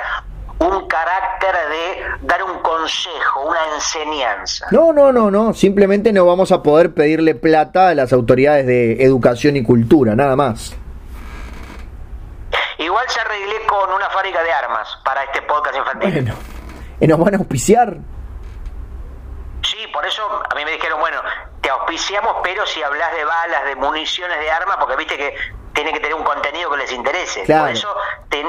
[0.60, 4.66] un carácter de dar un consejo, una enseñanza.
[4.70, 9.02] No, no, no, no, simplemente no vamos a poder pedirle plata a las autoridades de
[9.02, 10.76] educación y cultura, nada más.
[12.78, 16.12] Igual se arreglé con una fábrica de armas para este podcast infantil.
[16.12, 16.34] Bueno,
[17.00, 17.96] ¿y nos van a auspiciar?
[19.62, 21.20] Sí, por eso a mí me dijeron, bueno,
[21.60, 25.34] te auspiciamos, pero si hablas de balas, de municiones, de armas, porque viste que
[25.72, 27.44] tiene que tener un contenido que les interese.
[27.46, 27.88] Por eso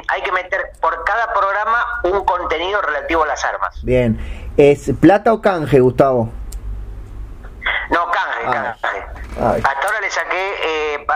[0.08, 3.84] hay que meter por cada programa un contenido relativo a las armas.
[3.84, 4.20] Bien.
[4.58, 6.30] ¿Es plata o canje, Gustavo?
[7.90, 8.76] No, canje, ah.
[8.82, 9.06] canje.
[9.38, 11.08] Hasta ahora le saqué eh,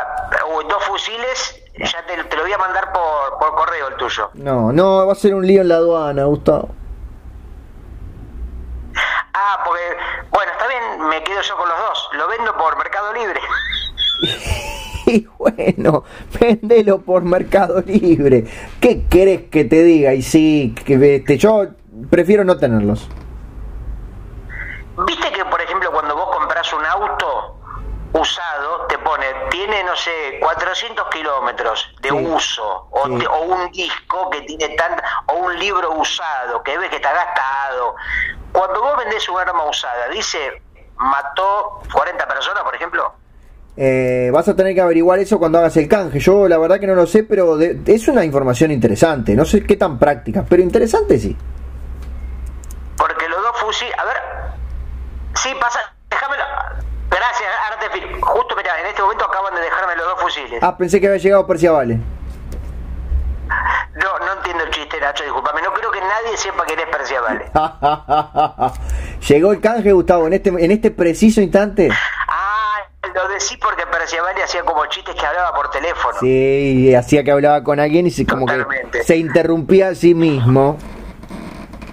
[0.68, 4.30] dos fusiles, ya te, lo voy a mandar por, por correo el tuyo.
[4.34, 6.70] No, no, va a ser un lío en la aduana, Gustavo.
[9.34, 9.82] Ah, porque,
[10.32, 12.10] bueno, está bien, me quedo yo con los dos.
[12.14, 13.40] Lo vendo por Mercado Libre.
[15.06, 16.04] y bueno,
[16.40, 18.46] véndelo por Mercado Libre.
[18.82, 20.14] ¿Qué querés que te diga?
[20.14, 21.68] Y sí, que este, yo
[22.10, 23.10] prefiero no tenerlos.
[25.08, 27.56] ¿Viste que, por ejemplo, cuando vos compras un auto
[28.14, 29.26] usado, te pone,
[29.70, 35.34] tiene, no sé, 400 kilómetros de uso, o, o, un disco que tiene tan, o
[35.34, 37.96] un libro usado, que ves que está gastado.
[38.52, 40.62] Cuando vos vendés un arma usada, dice,
[40.98, 43.14] mató 40 personas, por ejemplo.
[43.78, 46.20] Eh, vas a tener que averiguar eso cuando hagas el canje.
[46.20, 49.36] Yo la verdad que no lo sé, pero es una información interesante.
[49.36, 51.38] No sé qué tan práctica, pero interesante sí.
[52.98, 53.98] Porque los dos fusiles...
[53.98, 54.18] A ver...
[55.36, 55.80] Sí, pasa...
[56.10, 56.44] Déjamelo...
[57.10, 58.22] Gracias, Artefil.
[58.22, 59.62] Justo, mira, en este momento acaban de
[60.62, 62.00] Ah, pensé que había llegado Persia Vale.
[63.96, 65.62] No, no entiendo el chiste, Nacho, discúlpame.
[65.62, 67.52] No creo que nadie sepa quién es Persia Vale.
[69.28, 71.90] Llegó el canje, Gustavo, en este, en este preciso instante.
[73.14, 76.18] Lo decís porque Perciabali hacía como chistes que hablaba por teléfono.
[76.20, 80.78] Sí, hacía que hablaba con alguien y se, como que se interrumpía a sí mismo.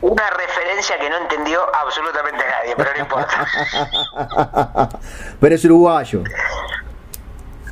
[0.03, 4.99] Una referencia que no entendió absolutamente nadie, pero no importa.
[5.41, 6.23] pero es uruguayo.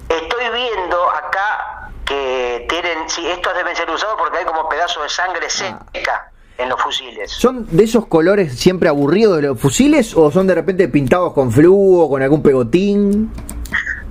[0.09, 5.09] Estoy viendo acá que tienen, sí, estos deben ser usados porque hay como pedazos de
[5.09, 7.31] sangre seca en los fusiles.
[7.31, 11.51] ¿Son de esos colores siempre aburridos de los fusiles o son de repente pintados con
[11.51, 13.33] fluo, con algún pegotín?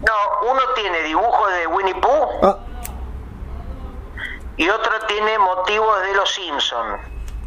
[0.06, 2.60] No, uno tiene dibujos de Winnie Pooh ah.
[4.58, 7.00] y otro tiene motivos de los Simpsons.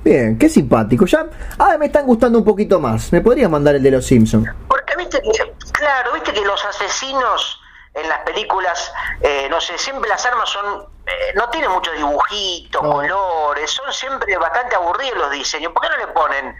[0.02, 1.04] Bien, qué simpático.
[1.04, 1.26] Ya,
[1.58, 3.12] ah, me están gustando un poquito más.
[3.12, 4.48] ¿Me podrías mandar el de los Simpsons?
[4.68, 7.60] Porque viste que, claro, viste que los asesinos
[7.96, 12.82] en las películas, eh, no sé, siempre las armas son, eh, no tienen muchos dibujitos,
[12.82, 15.72] colores, son siempre bastante aburridos los diseños.
[15.72, 16.54] ¿Por qué no le ponen,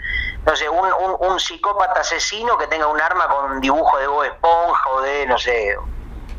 [0.47, 0.89] no sé, un,
[1.21, 5.37] un, psicópata asesino que tenga un arma con dibujo de Bob Esponja o de, no
[5.37, 5.77] sé,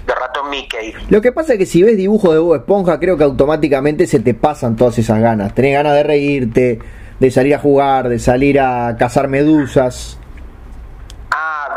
[0.08, 0.96] de ratón Mickey?
[1.10, 4.20] Lo que pasa es que si ves dibujo de Bob Esponja, creo que automáticamente se
[4.20, 5.54] te pasan todas esas ganas.
[5.54, 6.80] Tenés ganas de reírte,
[7.20, 10.18] de salir a jugar, de salir a cazar medusas.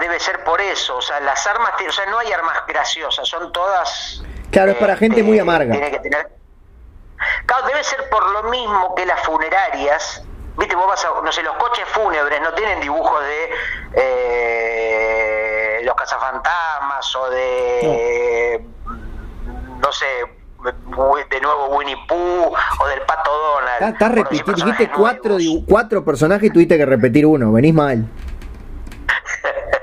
[0.01, 0.96] Debe ser por eso.
[0.96, 4.22] O sea, las armas, o sea, no hay armas graciosas, son todas.
[4.51, 5.72] Claro, es para gente muy amarga.
[5.72, 6.40] Tiene que tener.
[7.46, 10.24] Claro, debe ser por lo mismo que las funerarias.
[10.57, 13.51] Viste, vos vas a, no sé, los coches fúnebres no tienen dibujos de
[13.94, 18.64] eh, los cazafantasmas o de,
[19.80, 19.92] no.
[19.92, 20.07] sé,
[21.30, 23.94] de nuevo Winnie Pooh o del Pato Donald.
[23.94, 25.36] Estás repitiendo, dijiste cuatro,
[25.66, 28.05] cuatro personajes y tuviste que repetir uno, venís mal.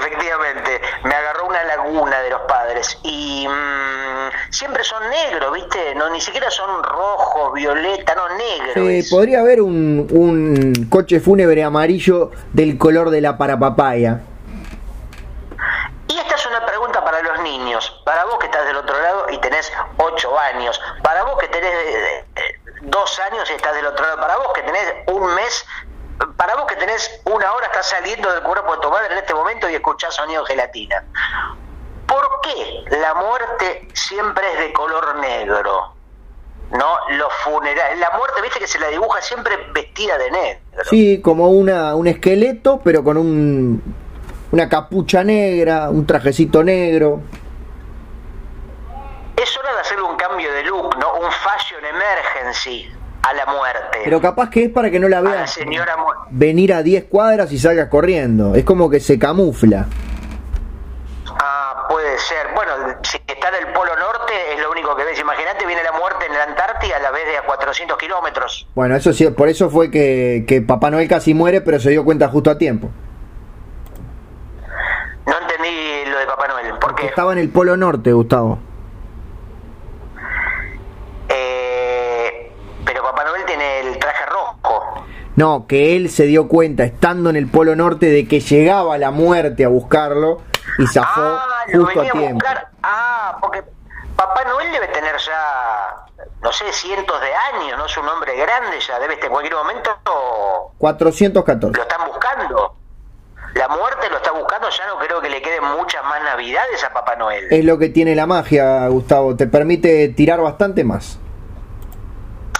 [0.00, 5.94] Efectivamente, me agarró una laguna de los padres y mm, siempre son negros, ¿viste?
[5.94, 8.72] No, ni siquiera son rojos, violeta, no negros.
[8.74, 14.20] Sí, podría haber un, un coche fúnebre amarillo del color de la parapapaya.
[16.08, 19.26] Y esta es una pregunta para los niños, para vos que estás del otro lado
[19.30, 23.86] y tenés ocho años, para vos que tenés eh, eh, dos años y estás del
[23.86, 25.66] otro lado, para vos que tenés un mes
[26.36, 29.34] para vos que tenés una hora, estás saliendo del cuerpo de tu madre en este
[29.34, 31.04] momento y escuchás sonido gelatina.
[32.06, 35.94] ¿Por qué la muerte siempre es de color negro?
[36.72, 36.96] ¿No?
[37.10, 37.98] Los funerales.
[37.98, 40.84] La muerte, viste que se la dibuja siempre vestida de negro.
[40.84, 43.82] Sí, como una, un esqueleto, pero con un,
[44.52, 47.20] una capucha negra, un trajecito negro.
[49.36, 51.14] Es hora de hacerle un cambio de look, ¿no?
[51.14, 53.98] Un fashion emergency a la muerte.
[54.04, 55.58] Pero capaz que es para que no la veas
[56.30, 58.54] venir a 10 cuadras y salgas corriendo.
[58.54, 59.86] Es como que se camufla.
[61.42, 62.48] Ah, puede ser.
[62.54, 65.18] Bueno, si está en el Polo Norte es lo único que ves.
[65.18, 68.68] Imagínate, viene la muerte en la Antártida a la vez de a 400 kilómetros.
[68.74, 72.04] Bueno, eso sí, por eso fue que, que Papá Noel casi muere, pero se dio
[72.04, 72.90] cuenta justo a tiempo.
[75.26, 76.74] No entendí lo de Papá Noel.
[76.80, 78.69] Porque estaba en el Polo Norte, Gustavo.
[85.40, 89.10] No, que él se dio cuenta, estando en el Polo Norte, de que llegaba la
[89.10, 90.42] muerte a buscarlo
[90.76, 92.46] y zafó ah, justo a tiempo.
[92.82, 93.64] Ah, porque
[94.16, 96.04] Papá Noel debe tener ya,
[96.42, 97.86] no sé, cientos de años, ¿no?
[97.86, 99.90] Es un hombre grande ya, debe estar en cualquier momento.
[100.76, 101.74] 414.
[101.74, 102.76] Lo están buscando.
[103.54, 106.92] La muerte lo está buscando, ya no creo que le queden muchas más navidades a
[106.92, 107.46] Papá Noel.
[107.50, 111.18] Es lo que tiene la magia, Gustavo, te permite tirar bastante más.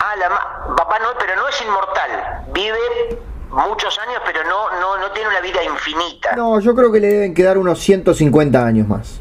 [0.01, 2.45] Ah, la Papá Noel, pero no es inmortal.
[2.53, 3.19] Vive
[3.51, 6.35] muchos años, pero no, no, no tiene una vida infinita.
[6.37, 9.21] No, yo creo que le deben quedar unos 150 años más.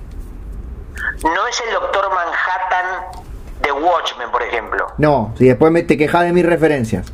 [1.23, 3.21] No es el Doctor Manhattan
[3.61, 4.87] de Watchmen, por ejemplo.
[4.97, 7.11] No, si después me te quejas de mis referencias.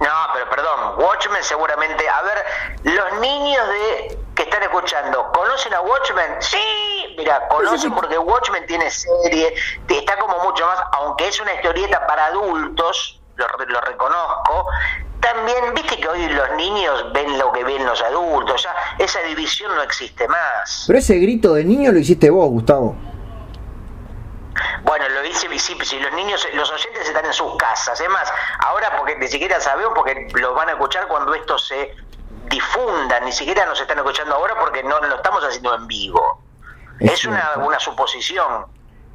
[0.00, 2.08] No, pero perdón, Watchmen seguramente.
[2.08, 2.44] A ver,
[2.84, 6.36] los niños de que están escuchando, ¿conocen a Watchmen?
[6.40, 9.54] Sí, mira, conocen porque Watchmen tiene serie,
[9.88, 14.66] está como mucho más, aunque es una historieta para adultos, lo, lo reconozco,
[15.20, 19.74] también, viste que hoy los niños ven lo que ven los adultos, ya esa división
[19.74, 20.84] no existe más.
[20.86, 22.96] Pero ese grito de niño lo hiciste vos, Gustavo.
[24.82, 25.84] Bueno, lo hice visible.
[25.84, 28.00] Si los niños, los oyentes están en sus casas.
[28.00, 31.94] Es más, ahora porque ni siquiera sabemos, porque los van a escuchar cuando esto se
[32.48, 33.20] difunda.
[33.20, 36.42] Ni siquiera nos están escuchando ahora porque no lo estamos haciendo en vivo.
[37.00, 38.66] Es, una, una suposición.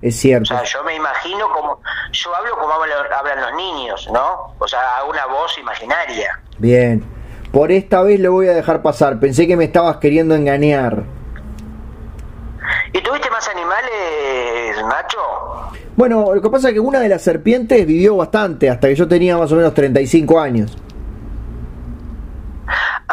[0.01, 0.53] Es cierto.
[0.53, 1.79] O sea, yo me imagino como.
[2.11, 4.53] Yo hablo como hablan los niños, ¿no?
[4.59, 6.39] O sea, hago una voz imaginaria.
[6.57, 7.03] Bien.
[7.51, 9.19] Por esta vez lo voy a dejar pasar.
[9.19, 11.03] Pensé que me estabas queriendo engañar.
[12.91, 15.19] ¿Y tuviste más animales, Nacho?
[15.95, 19.07] Bueno, lo que pasa es que una de las serpientes vivió bastante, hasta que yo
[19.07, 20.75] tenía más o menos 35 años.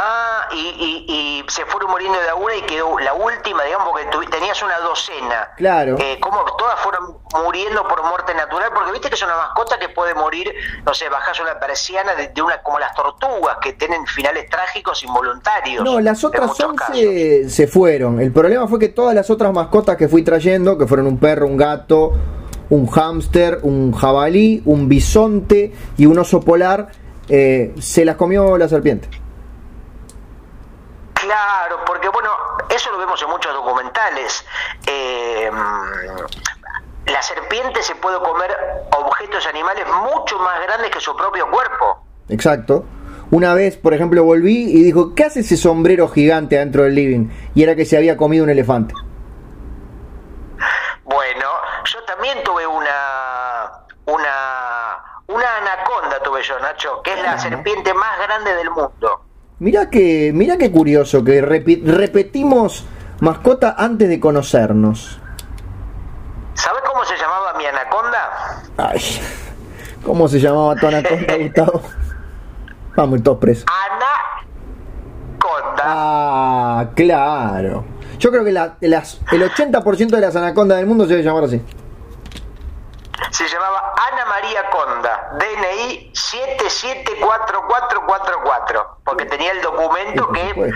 [0.02, 4.62] Ah, y, se fueron muriendo de a una y quedó la última, digamos, porque tenías
[4.62, 5.50] una docena.
[5.58, 5.96] Claro.
[5.98, 9.90] Eh, como todas fueron muriendo por muerte natural, porque viste que es una mascota que
[9.90, 10.54] puede morir,
[10.86, 15.84] no sé, bajas una persiana de, una como las tortugas, que tienen finales trágicos involuntarios.
[15.84, 18.20] No, las otras 11 se fueron.
[18.20, 21.46] El problema fue que todas las otras mascotas que fui trayendo, que fueron un perro,
[21.46, 22.12] un gato,
[22.70, 26.88] un hámster, un jabalí, un bisonte y un oso polar,
[27.28, 29.19] eh, se las comió la serpiente.
[31.30, 32.28] Claro, porque bueno,
[32.68, 34.44] eso lo vemos en muchos documentales.
[34.84, 35.48] Eh,
[37.06, 38.50] la serpiente se puede comer
[38.98, 42.04] objetos animales mucho más grandes que su propio cuerpo.
[42.30, 42.84] Exacto.
[43.30, 47.28] Una vez, por ejemplo, volví y dijo, ¿qué hace ese sombrero gigante dentro del living?
[47.54, 48.92] Y era que se había comido un elefante.
[51.04, 51.46] Bueno,
[51.84, 53.70] yo también tuve una
[54.06, 59.29] una una anaconda tuve yo, Nacho, que es la serpiente más grande del mundo.
[59.60, 62.86] Mira que, mira qué curioso que repetimos
[63.20, 65.20] mascota antes de conocernos.
[66.54, 68.62] ¿Sabes cómo se llamaba mi anaconda?
[68.78, 69.00] Ay,
[70.04, 71.82] ¿cómo se llamaba tu anaconda, Gustavo?
[72.96, 73.66] Vamos, todos presos.
[73.68, 74.06] Anaconda.
[75.84, 77.84] Ah, Ah, claro.
[78.18, 81.44] Yo creo que la, las, el 80% de las anacondas del mundo se debe llamar
[81.44, 81.60] así.
[83.30, 90.72] Se llamaba Ana María Conda, DNI 774444, porque tenía el documento que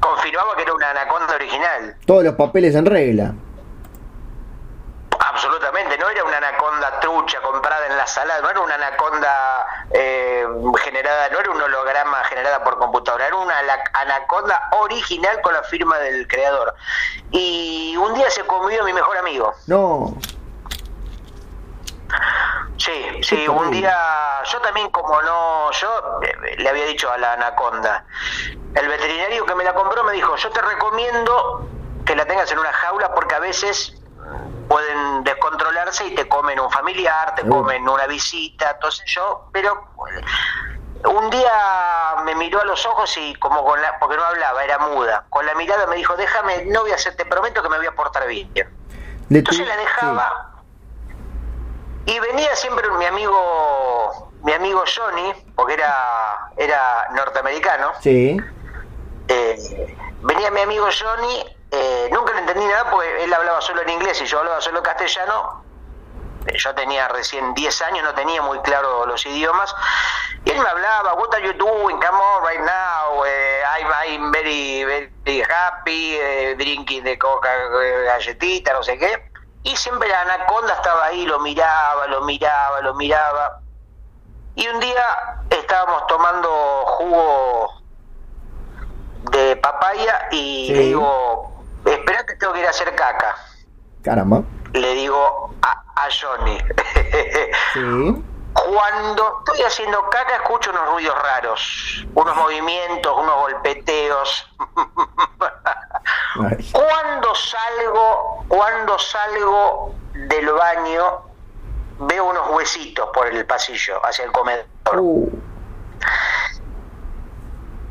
[0.00, 1.96] confirmaba que era una anaconda original.
[2.06, 3.32] Todos los papeles en regla.
[5.18, 10.46] Absolutamente, no era una anaconda trucha comprada en la sala, no era una anaconda eh,
[10.82, 13.54] generada, no era un holograma generada por computadora, era una
[13.94, 16.74] anaconda original con la firma del creador.
[17.30, 19.54] Y un día se comió a mi mejor amigo.
[19.66, 20.14] No.
[22.76, 27.34] Sí, sí, un día yo también como no, yo eh, le había dicho a la
[27.34, 28.04] anaconda,
[28.74, 31.68] el veterinario que me la compró me dijo, yo te recomiendo
[32.04, 33.94] que la tengas en una jaula porque a veces
[34.68, 39.90] pueden descontrolarse y te comen un familiar, te comen una visita, entonces yo, pero
[41.04, 41.52] un día
[42.24, 45.46] me miró a los ojos y como con la, porque no hablaba, era muda, con
[45.46, 47.92] la mirada me dijo, déjame, no voy a hacer, te prometo que me voy a
[47.92, 48.50] portar bien.
[49.30, 50.53] Entonces la dejaba
[52.06, 57.92] y venía siempre mi amigo, mi amigo Johnny, porque era, era norteamericano.
[58.00, 58.36] Sí.
[59.28, 63.90] Eh, venía mi amigo Johnny eh, nunca le entendí nada porque él hablaba solo en
[63.90, 65.64] inglés y yo hablaba solo en castellano.
[66.46, 69.74] Eh, yo tenía recién 10 años, no tenía muy claro los idiomas.
[70.44, 71.98] Y él me hablaba, what are you doing?
[71.98, 73.24] Come on right now.
[73.26, 76.16] Eh, I'm, very, very happy,
[76.56, 77.50] drinking de coca,
[78.04, 79.33] galletita, no sé qué.
[79.64, 83.60] Y siempre la anaconda estaba ahí, lo miraba, lo miraba, lo miraba.
[84.54, 85.02] Y un día
[85.50, 86.48] estábamos tomando
[86.86, 87.82] jugo
[89.32, 93.36] de papaya y le digo, espera que tengo que ir a hacer caca.
[94.02, 94.42] Caramba.
[94.74, 96.58] Le digo a, Johnny.
[97.72, 98.24] sí.
[98.54, 104.48] Cuando estoy haciendo caca escucho unos ruidos raros, unos movimientos, unos golpeteos.
[106.72, 111.22] cuando salgo, cuando salgo del baño
[111.98, 114.66] veo unos huesitos por el pasillo hacia el comedor.
[114.98, 115.28] Uh.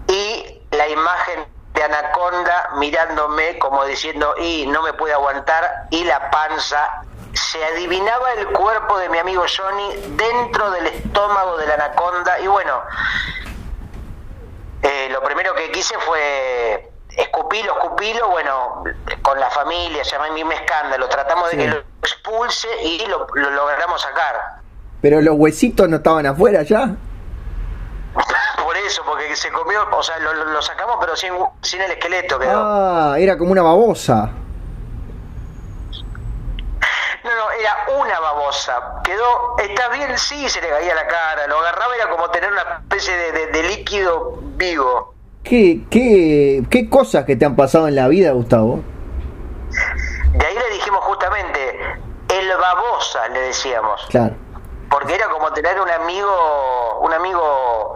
[0.07, 6.29] Y la imagen de anaconda mirándome como diciendo, y no me puede aguantar, y la
[6.29, 7.03] panza.
[7.33, 12.39] Se adivinaba el cuerpo de mi amigo Johnny dentro del estómago de la anaconda.
[12.39, 12.81] Y bueno,
[14.83, 18.83] eh, lo primero que quise fue escupilo, escupilo, bueno,
[19.21, 24.01] con la familia, llamé me escándalo, tratamos de que lo expulse y lo, lo logramos
[24.01, 24.61] sacar.
[25.01, 26.89] Pero los huesitos no estaban afuera ya.
[28.63, 32.61] Por eso, porque se comió, o sea, lo, sacamos pero sin, sin el esqueleto quedó.
[32.63, 34.29] Ah, era como una babosa.
[37.23, 39.01] No, no, era una babosa.
[39.03, 41.47] Quedó, está bien, sí, se le caía la cara.
[41.47, 45.13] Lo agarraba, era como tener una especie de, líquido vivo.
[45.43, 48.81] ¿Qué, qué, ¿Qué cosas que te han pasado en la vida, Gustavo?
[50.33, 51.79] De ahí le dijimos justamente,
[52.29, 54.05] el babosa, le decíamos.
[54.09, 54.35] Claro
[54.93, 57.95] porque era como tener un amigo, un amigo,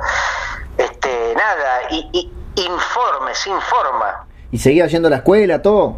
[0.79, 4.25] este, nada, y, informe, sin forma.
[4.49, 5.97] ¿Y seguía yendo a la escuela, todo?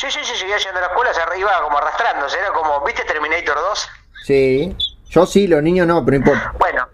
[0.00, 3.04] Sí, sí, sí, seguía yendo a la escuela, se arriba como arrastrándose, era como, ¿viste
[3.04, 3.88] Terminator 2?
[4.24, 4.74] Sí,
[5.10, 6.54] yo sí, los niños no, pero no importa.
[6.58, 6.88] Bueno,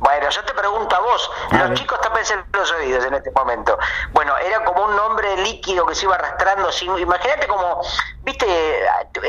[0.00, 3.78] bueno, yo te pregunto a vos, los chicos están pensando los oídos en este momento.
[4.12, 6.72] Bueno, era como un nombre líquido que se iba arrastrando.
[6.72, 7.80] Sin, imagínate como,
[8.24, 8.44] viste,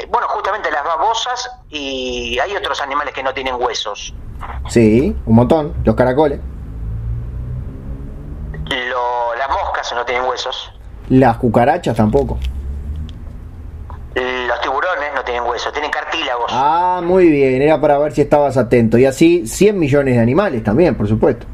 [0.09, 4.11] bueno, justamente las babosas y hay otros animales que no tienen huesos.
[4.69, 6.39] Sí, un montón, los caracoles.
[8.65, 10.73] las moscas no tienen huesos.
[11.09, 12.39] Las cucarachas tampoco.
[14.13, 14.59] Los
[15.72, 16.51] tienen cartílagos.
[16.53, 18.97] Ah, muy bien, era para ver si estabas atento.
[18.97, 21.45] Y así 100 millones de animales también, por supuesto.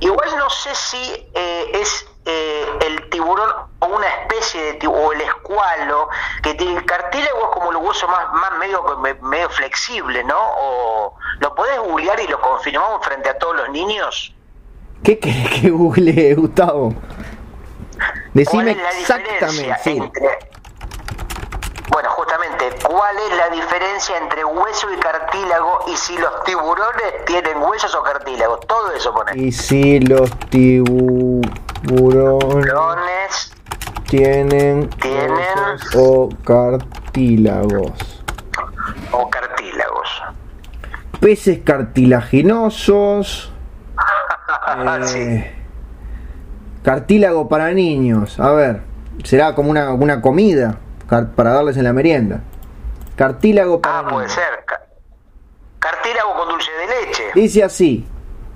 [0.00, 5.12] Igual no sé si eh, es eh, el tiburón o una especie de tiburón, o
[5.12, 6.08] el escualo,
[6.42, 8.82] que tiene el cartílago es como el hueso más, más medio,
[9.22, 10.38] medio flexible, ¿no?
[10.38, 14.34] O lo podés googlear y lo confirmamos frente a todos los niños.
[15.02, 16.94] ¿Qué querés que google, Gustavo?
[18.34, 19.90] Decime exactamente.
[19.90, 20.38] Entre
[21.90, 27.60] bueno, justamente, ¿cuál es la diferencia entre hueso y cartílago y si los tiburones tienen
[27.60, 28.60] huesos o cartílagos?
[28.66, 29.32] Todo eso pone.
[29.36, 31.50] Y si los tiburones
[34.08, 35.78] tienen, ¿Tienen?
[35.96, 38.22] o cartílagos.
[39.10, 40.22] O cartílagos.
[41.18, 43.52] Peces cartilaginosos.
[45.16, 45.52] Eh,
[46.84, 48.38] cartílago para niños.
[48.38, 48.82] A ver,
[49.24, 50.78] será como una, una comida
[51.10, 52.40] para darles en la merienda.
[53.16, 54.44] Cartílago para Ah, puede ser.
[55.78, 57.22] Cartílago con dulce de leche.
[57.34, 58.06] Dice así: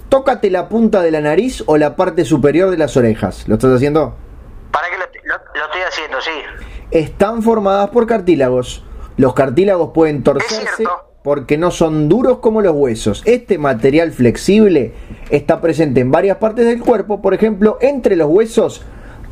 [0.08, 3.48] tócate la punta de la nariz o la parte superior de las orejas.
[3.48, 4.16] ¿Lo estás haciendo?
[4.70, 6.20] ¿Para qué lo, estoy haciendo?
[6.20, 6.30] Sí.
[6.90, 8.84] Están formadas por cartílagos.
[9.16, 10.84] Los cartílagos pueden torcerse
[11.22, 13.22] porque no son duros como los huesos.
[13.24, 14.92] Este material flexible
[15.30, 18.82] está presente en varias partes del cuerpo, por ejemplo, entre los huesos,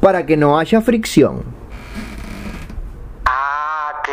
[0.01, 1.62] para que no haya fricción.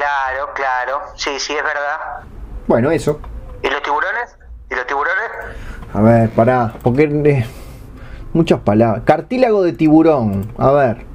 [0.10, 1.02] Claro, claro.
[1.16, 2.24] Sí, sí, es verdad.
[2.66, 3.20] Bueno, eso.
[3.62, 4.36] ¿Y los tiburones?
[4.72, 5.56] ¿Y los tiburones?
[5.94, 7.46] A ver, pará, porque eh,
[8.34, 9.04] muchas palabras.
[9.06, 11.06] Cartílago de tiburón, a ver.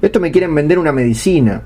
[0.00, 1.64] Esto me quieren vender una medicina.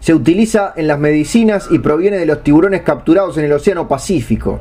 [0.00, 4.60] Se utiliza en las medicinas y proviene de los tiburones capturados en el Océano Pacífico.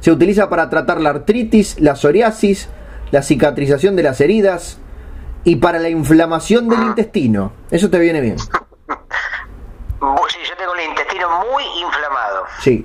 [0.00, 2.70] Se utiliza para tratar la artritis, la psoriasis,
[3.10, 4.80] la cicatrización de las heridas
[5.46, 7.52] y para la inflamación del intestino.
[7.70, 8.36] Eso te viene bien.
[8.36, 8.48] Sí,
[10.44, 12.44] yo tengo el intestino muy inflamado.
[12.58, 12.84] Sí.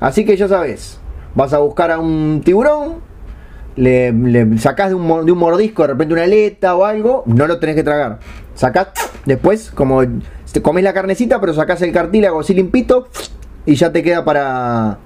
[0.00, 0.98] Así que ya sabes,
[1.34, 3.02] vas a buscar a un tiburón,
[3.76, 7.46] le, le sacás de un, de un, mordisco de repente una aleta o algo, no
[7.46, 8.18] lo tenés que tragar.
[8.54, 8.88] Sacás,
[9.26, 10.00] después, como
[10.50, 13.08] te comes la carnecita, pero sacás el cartílago así limpito
[13.66, 14.96] y ya te queda para.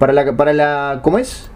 [0.00, 0.36] Para la.
[0.36, 1.48] Para la ¿Cómo es?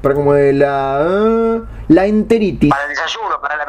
[0.00, 1.62] Para como de la.
[1.88, 2.70] la enteritis.
[2.70, 3.66] Para el desayuno, para la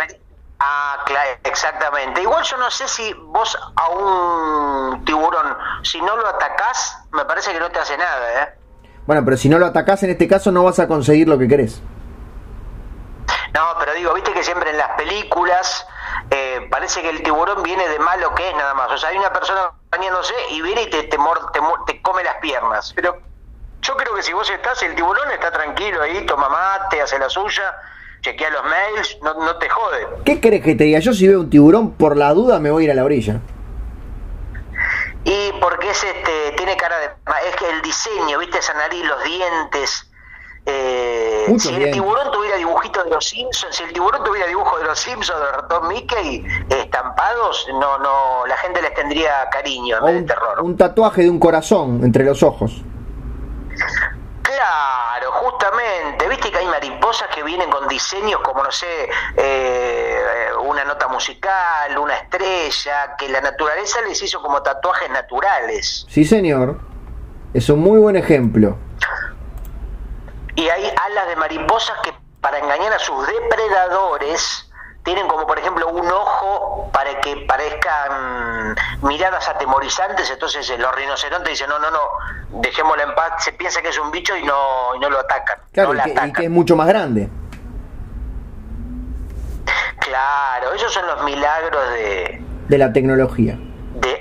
[0.59, 2.21] Ah, claro, exactamente.
[2.21, 7.53] Igual yo no sé si vos a un tiburón, si no lo atacás, me parece
[7.53, 8.59] que no te hace nada, ¿eh?
[9.05, 11.47] Bueno, pero si no lo atacás en este caso no vas a conseguir lo que
[11.47, 11.81] querés.
[13.53, 15.87] No, pero digo, viste que siempre en las películas
[16.29, 18.91] eh, parece que el tiburón viene de malo que es nada más.
[18.91, 22.35] O sea, hay una persona bañándose y viene y te, te, te, te come las
[22.35, 22.91] piernas.
[22.93, 23.17] Pero
[23.81, 27.29] yo creo que si vos estás, el tiburón está tranquilo ahí, toma mate, hace la
[27.29, 27.75] suya
[28.21, 30.07] chequea los mails, no, no te jode.
[30.25, 30.99] ¿Qué crees que te diga?
[30.99, 33.39] Yo si veo un tiburón, por la duda me voy a ir a la orilla.
[35.23, 37.05] Y porque es este, tiene cara de...
[37.47, 40.05] Es que el diseño, viste esa nariz, los dientes...
[40.65, 44.85] Eh, si el tiburón tuviera dibujitos de los Simpsons, si el tiburón tuviera dibujos de
[44.85, 50.15] los Simpsons de ratón Mickey estampados, no, no, la gente les tendría cariño en vez
[50.15, 50.61] de terror.
[50.61, 52.83] Un tatuaje de un corazón entre los ojos.
[54.43, 55.08] Claro,
[55.59, 56.27] justamente.
[56.27, 61.97] Viste que hay mariposas que vienen con diseños como, no sé, eh, una nota musical,
[61.97, 66.05] una estrella, que la naturaleza les hizo como tatuajes naturales.
[66.09, 66.79] Sí, señor.
[67.53, 68.77] Es un muy buen ejemplo.
[70.55, 74.68] Y hay alas de mariposas que para engañar a sus depredadores
[75.03, 81.69] tienen como por ejemplo un ojo para que parezcan miradas atemorizantes, entonces los rinocerontes dicen,
[81.69, 81.99] no, no, no,
[82.61, 85.57] dejémoslo en paz, se piensa que es un bicho y no, y no lo atacan.
[85.71, 87.29] Claro, y, que, es mucho más grande.
[89.99, 92.41] Claro, esos son los milagros de...
[92.67, 93.57] De la tecnología.
[93.95, 94.19] De,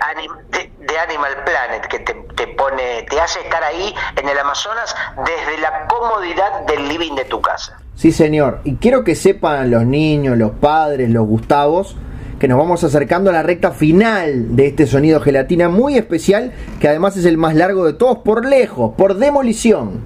[0.79, 5.59] de, Animal Planet, que te, te, pone, te hace estar ahí en el Amazonas desde
[5.59, 7.79] la comodidad del living de tu casa.
[7.99, 8.61] Sí, señor.
[8.63, 11.97] Y quiero que sepan los niños, los padres, los Gustavos,
[12.39, 16.87] que nos vamos acercando a la recta final de este sonido gelatina muy especial, que
[16.87, 20.01] además es el más largo de todos por lejos, por demolición.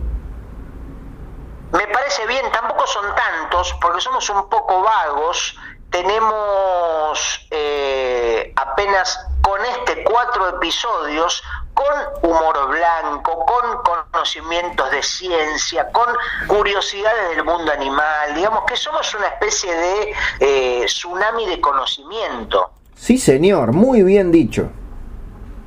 [1.71, 5.55] Me parece bien, tampoco son tantos, porque somos un poco vagos
[5.93, 11.43] tenemos eh, apenas con este cuatro episodios
[11.83, 16.07] con humor blanco, con conocimientos de ciencia, con
[16.47, 22.71] curiosidades del mundo animal, digamos que somos una especie de eh, tsunami de conocimiento.
[22.95, 24.71] Sí, señor, muy bien dicho.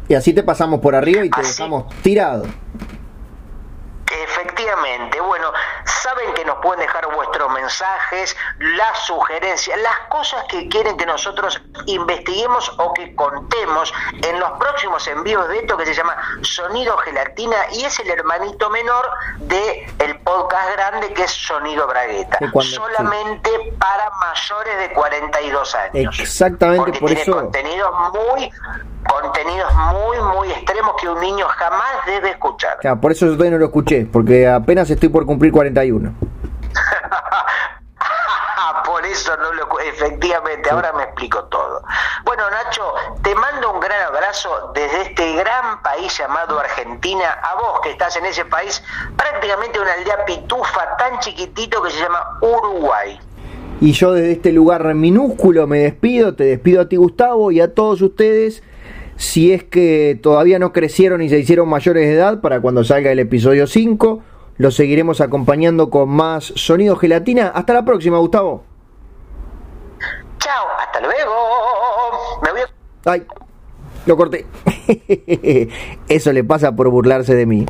[0.07, 2.45] Y así te pasamos por arriba y te dejamos tirado.
[5.21, 5.51] Bueno,
[5.85, 11.61] saben que nos pueden dejar vuestros mensajes, las sugerencias, las cosas que quieren que nosotros
[11.85, 13.93] investiguemos o que contemos
[14.23, 18.69] en los próximos envíos de esto que se llama Sonido Gelatina y es el hermanito
[18.69, 19.09] menor
[19.39, 23.49] de el podcast grande que es Sonido Bragueta, solamente
[23.79, 26.19] para mayores de 42 años.
[26.19, 27.33] Exactamente porque por tiene eso.
[27.33, 28.51] contenidos muy
[29.07, 32.77] contenidos muy muy extremos que un niño jamás debe escuchar.
[32.79, 36.13] Claro, por eso yo todavía no lo escuché, porque apenas estoy por cumplir 41.
[38.85, 41.83] por eso no lo efectivamente, ahora me explico todo.
[42.23, 47.81] Bueno, Nacho, te mando un gran abrazo desde este gran país llamado Argentina, a vos
[47.81, 48.83] que estás en ese país,
[49.15, 53.19] prácticamente una aldea pitufa tan chiquitito que se llama Uruguay.
[53.81, 57.73] Y yo desde este lugar minúsculo me despido, te despido a ti Gustavo y a
[57.73, 58.63] todos ustedes
[59.17, 63.11] si es que todavía no crecieron y se hicieron mayores de edad para cuando salga
[63.11, 64.21] el episodio 5.
[64.57, 67.47] Los seguiremos acompañando con más sonido gelatina.
[67.47, 68.63] Hasta la próxima, Gustavo.
[70.39, 71.31] Chao, hasta luego.
[72.43, 72.61] Me voy
[73.05, 73.25] Ay,
[74.05, 74.45] lo corté.
[76.07, 77.63] Eso le pasa por burlarse de mí.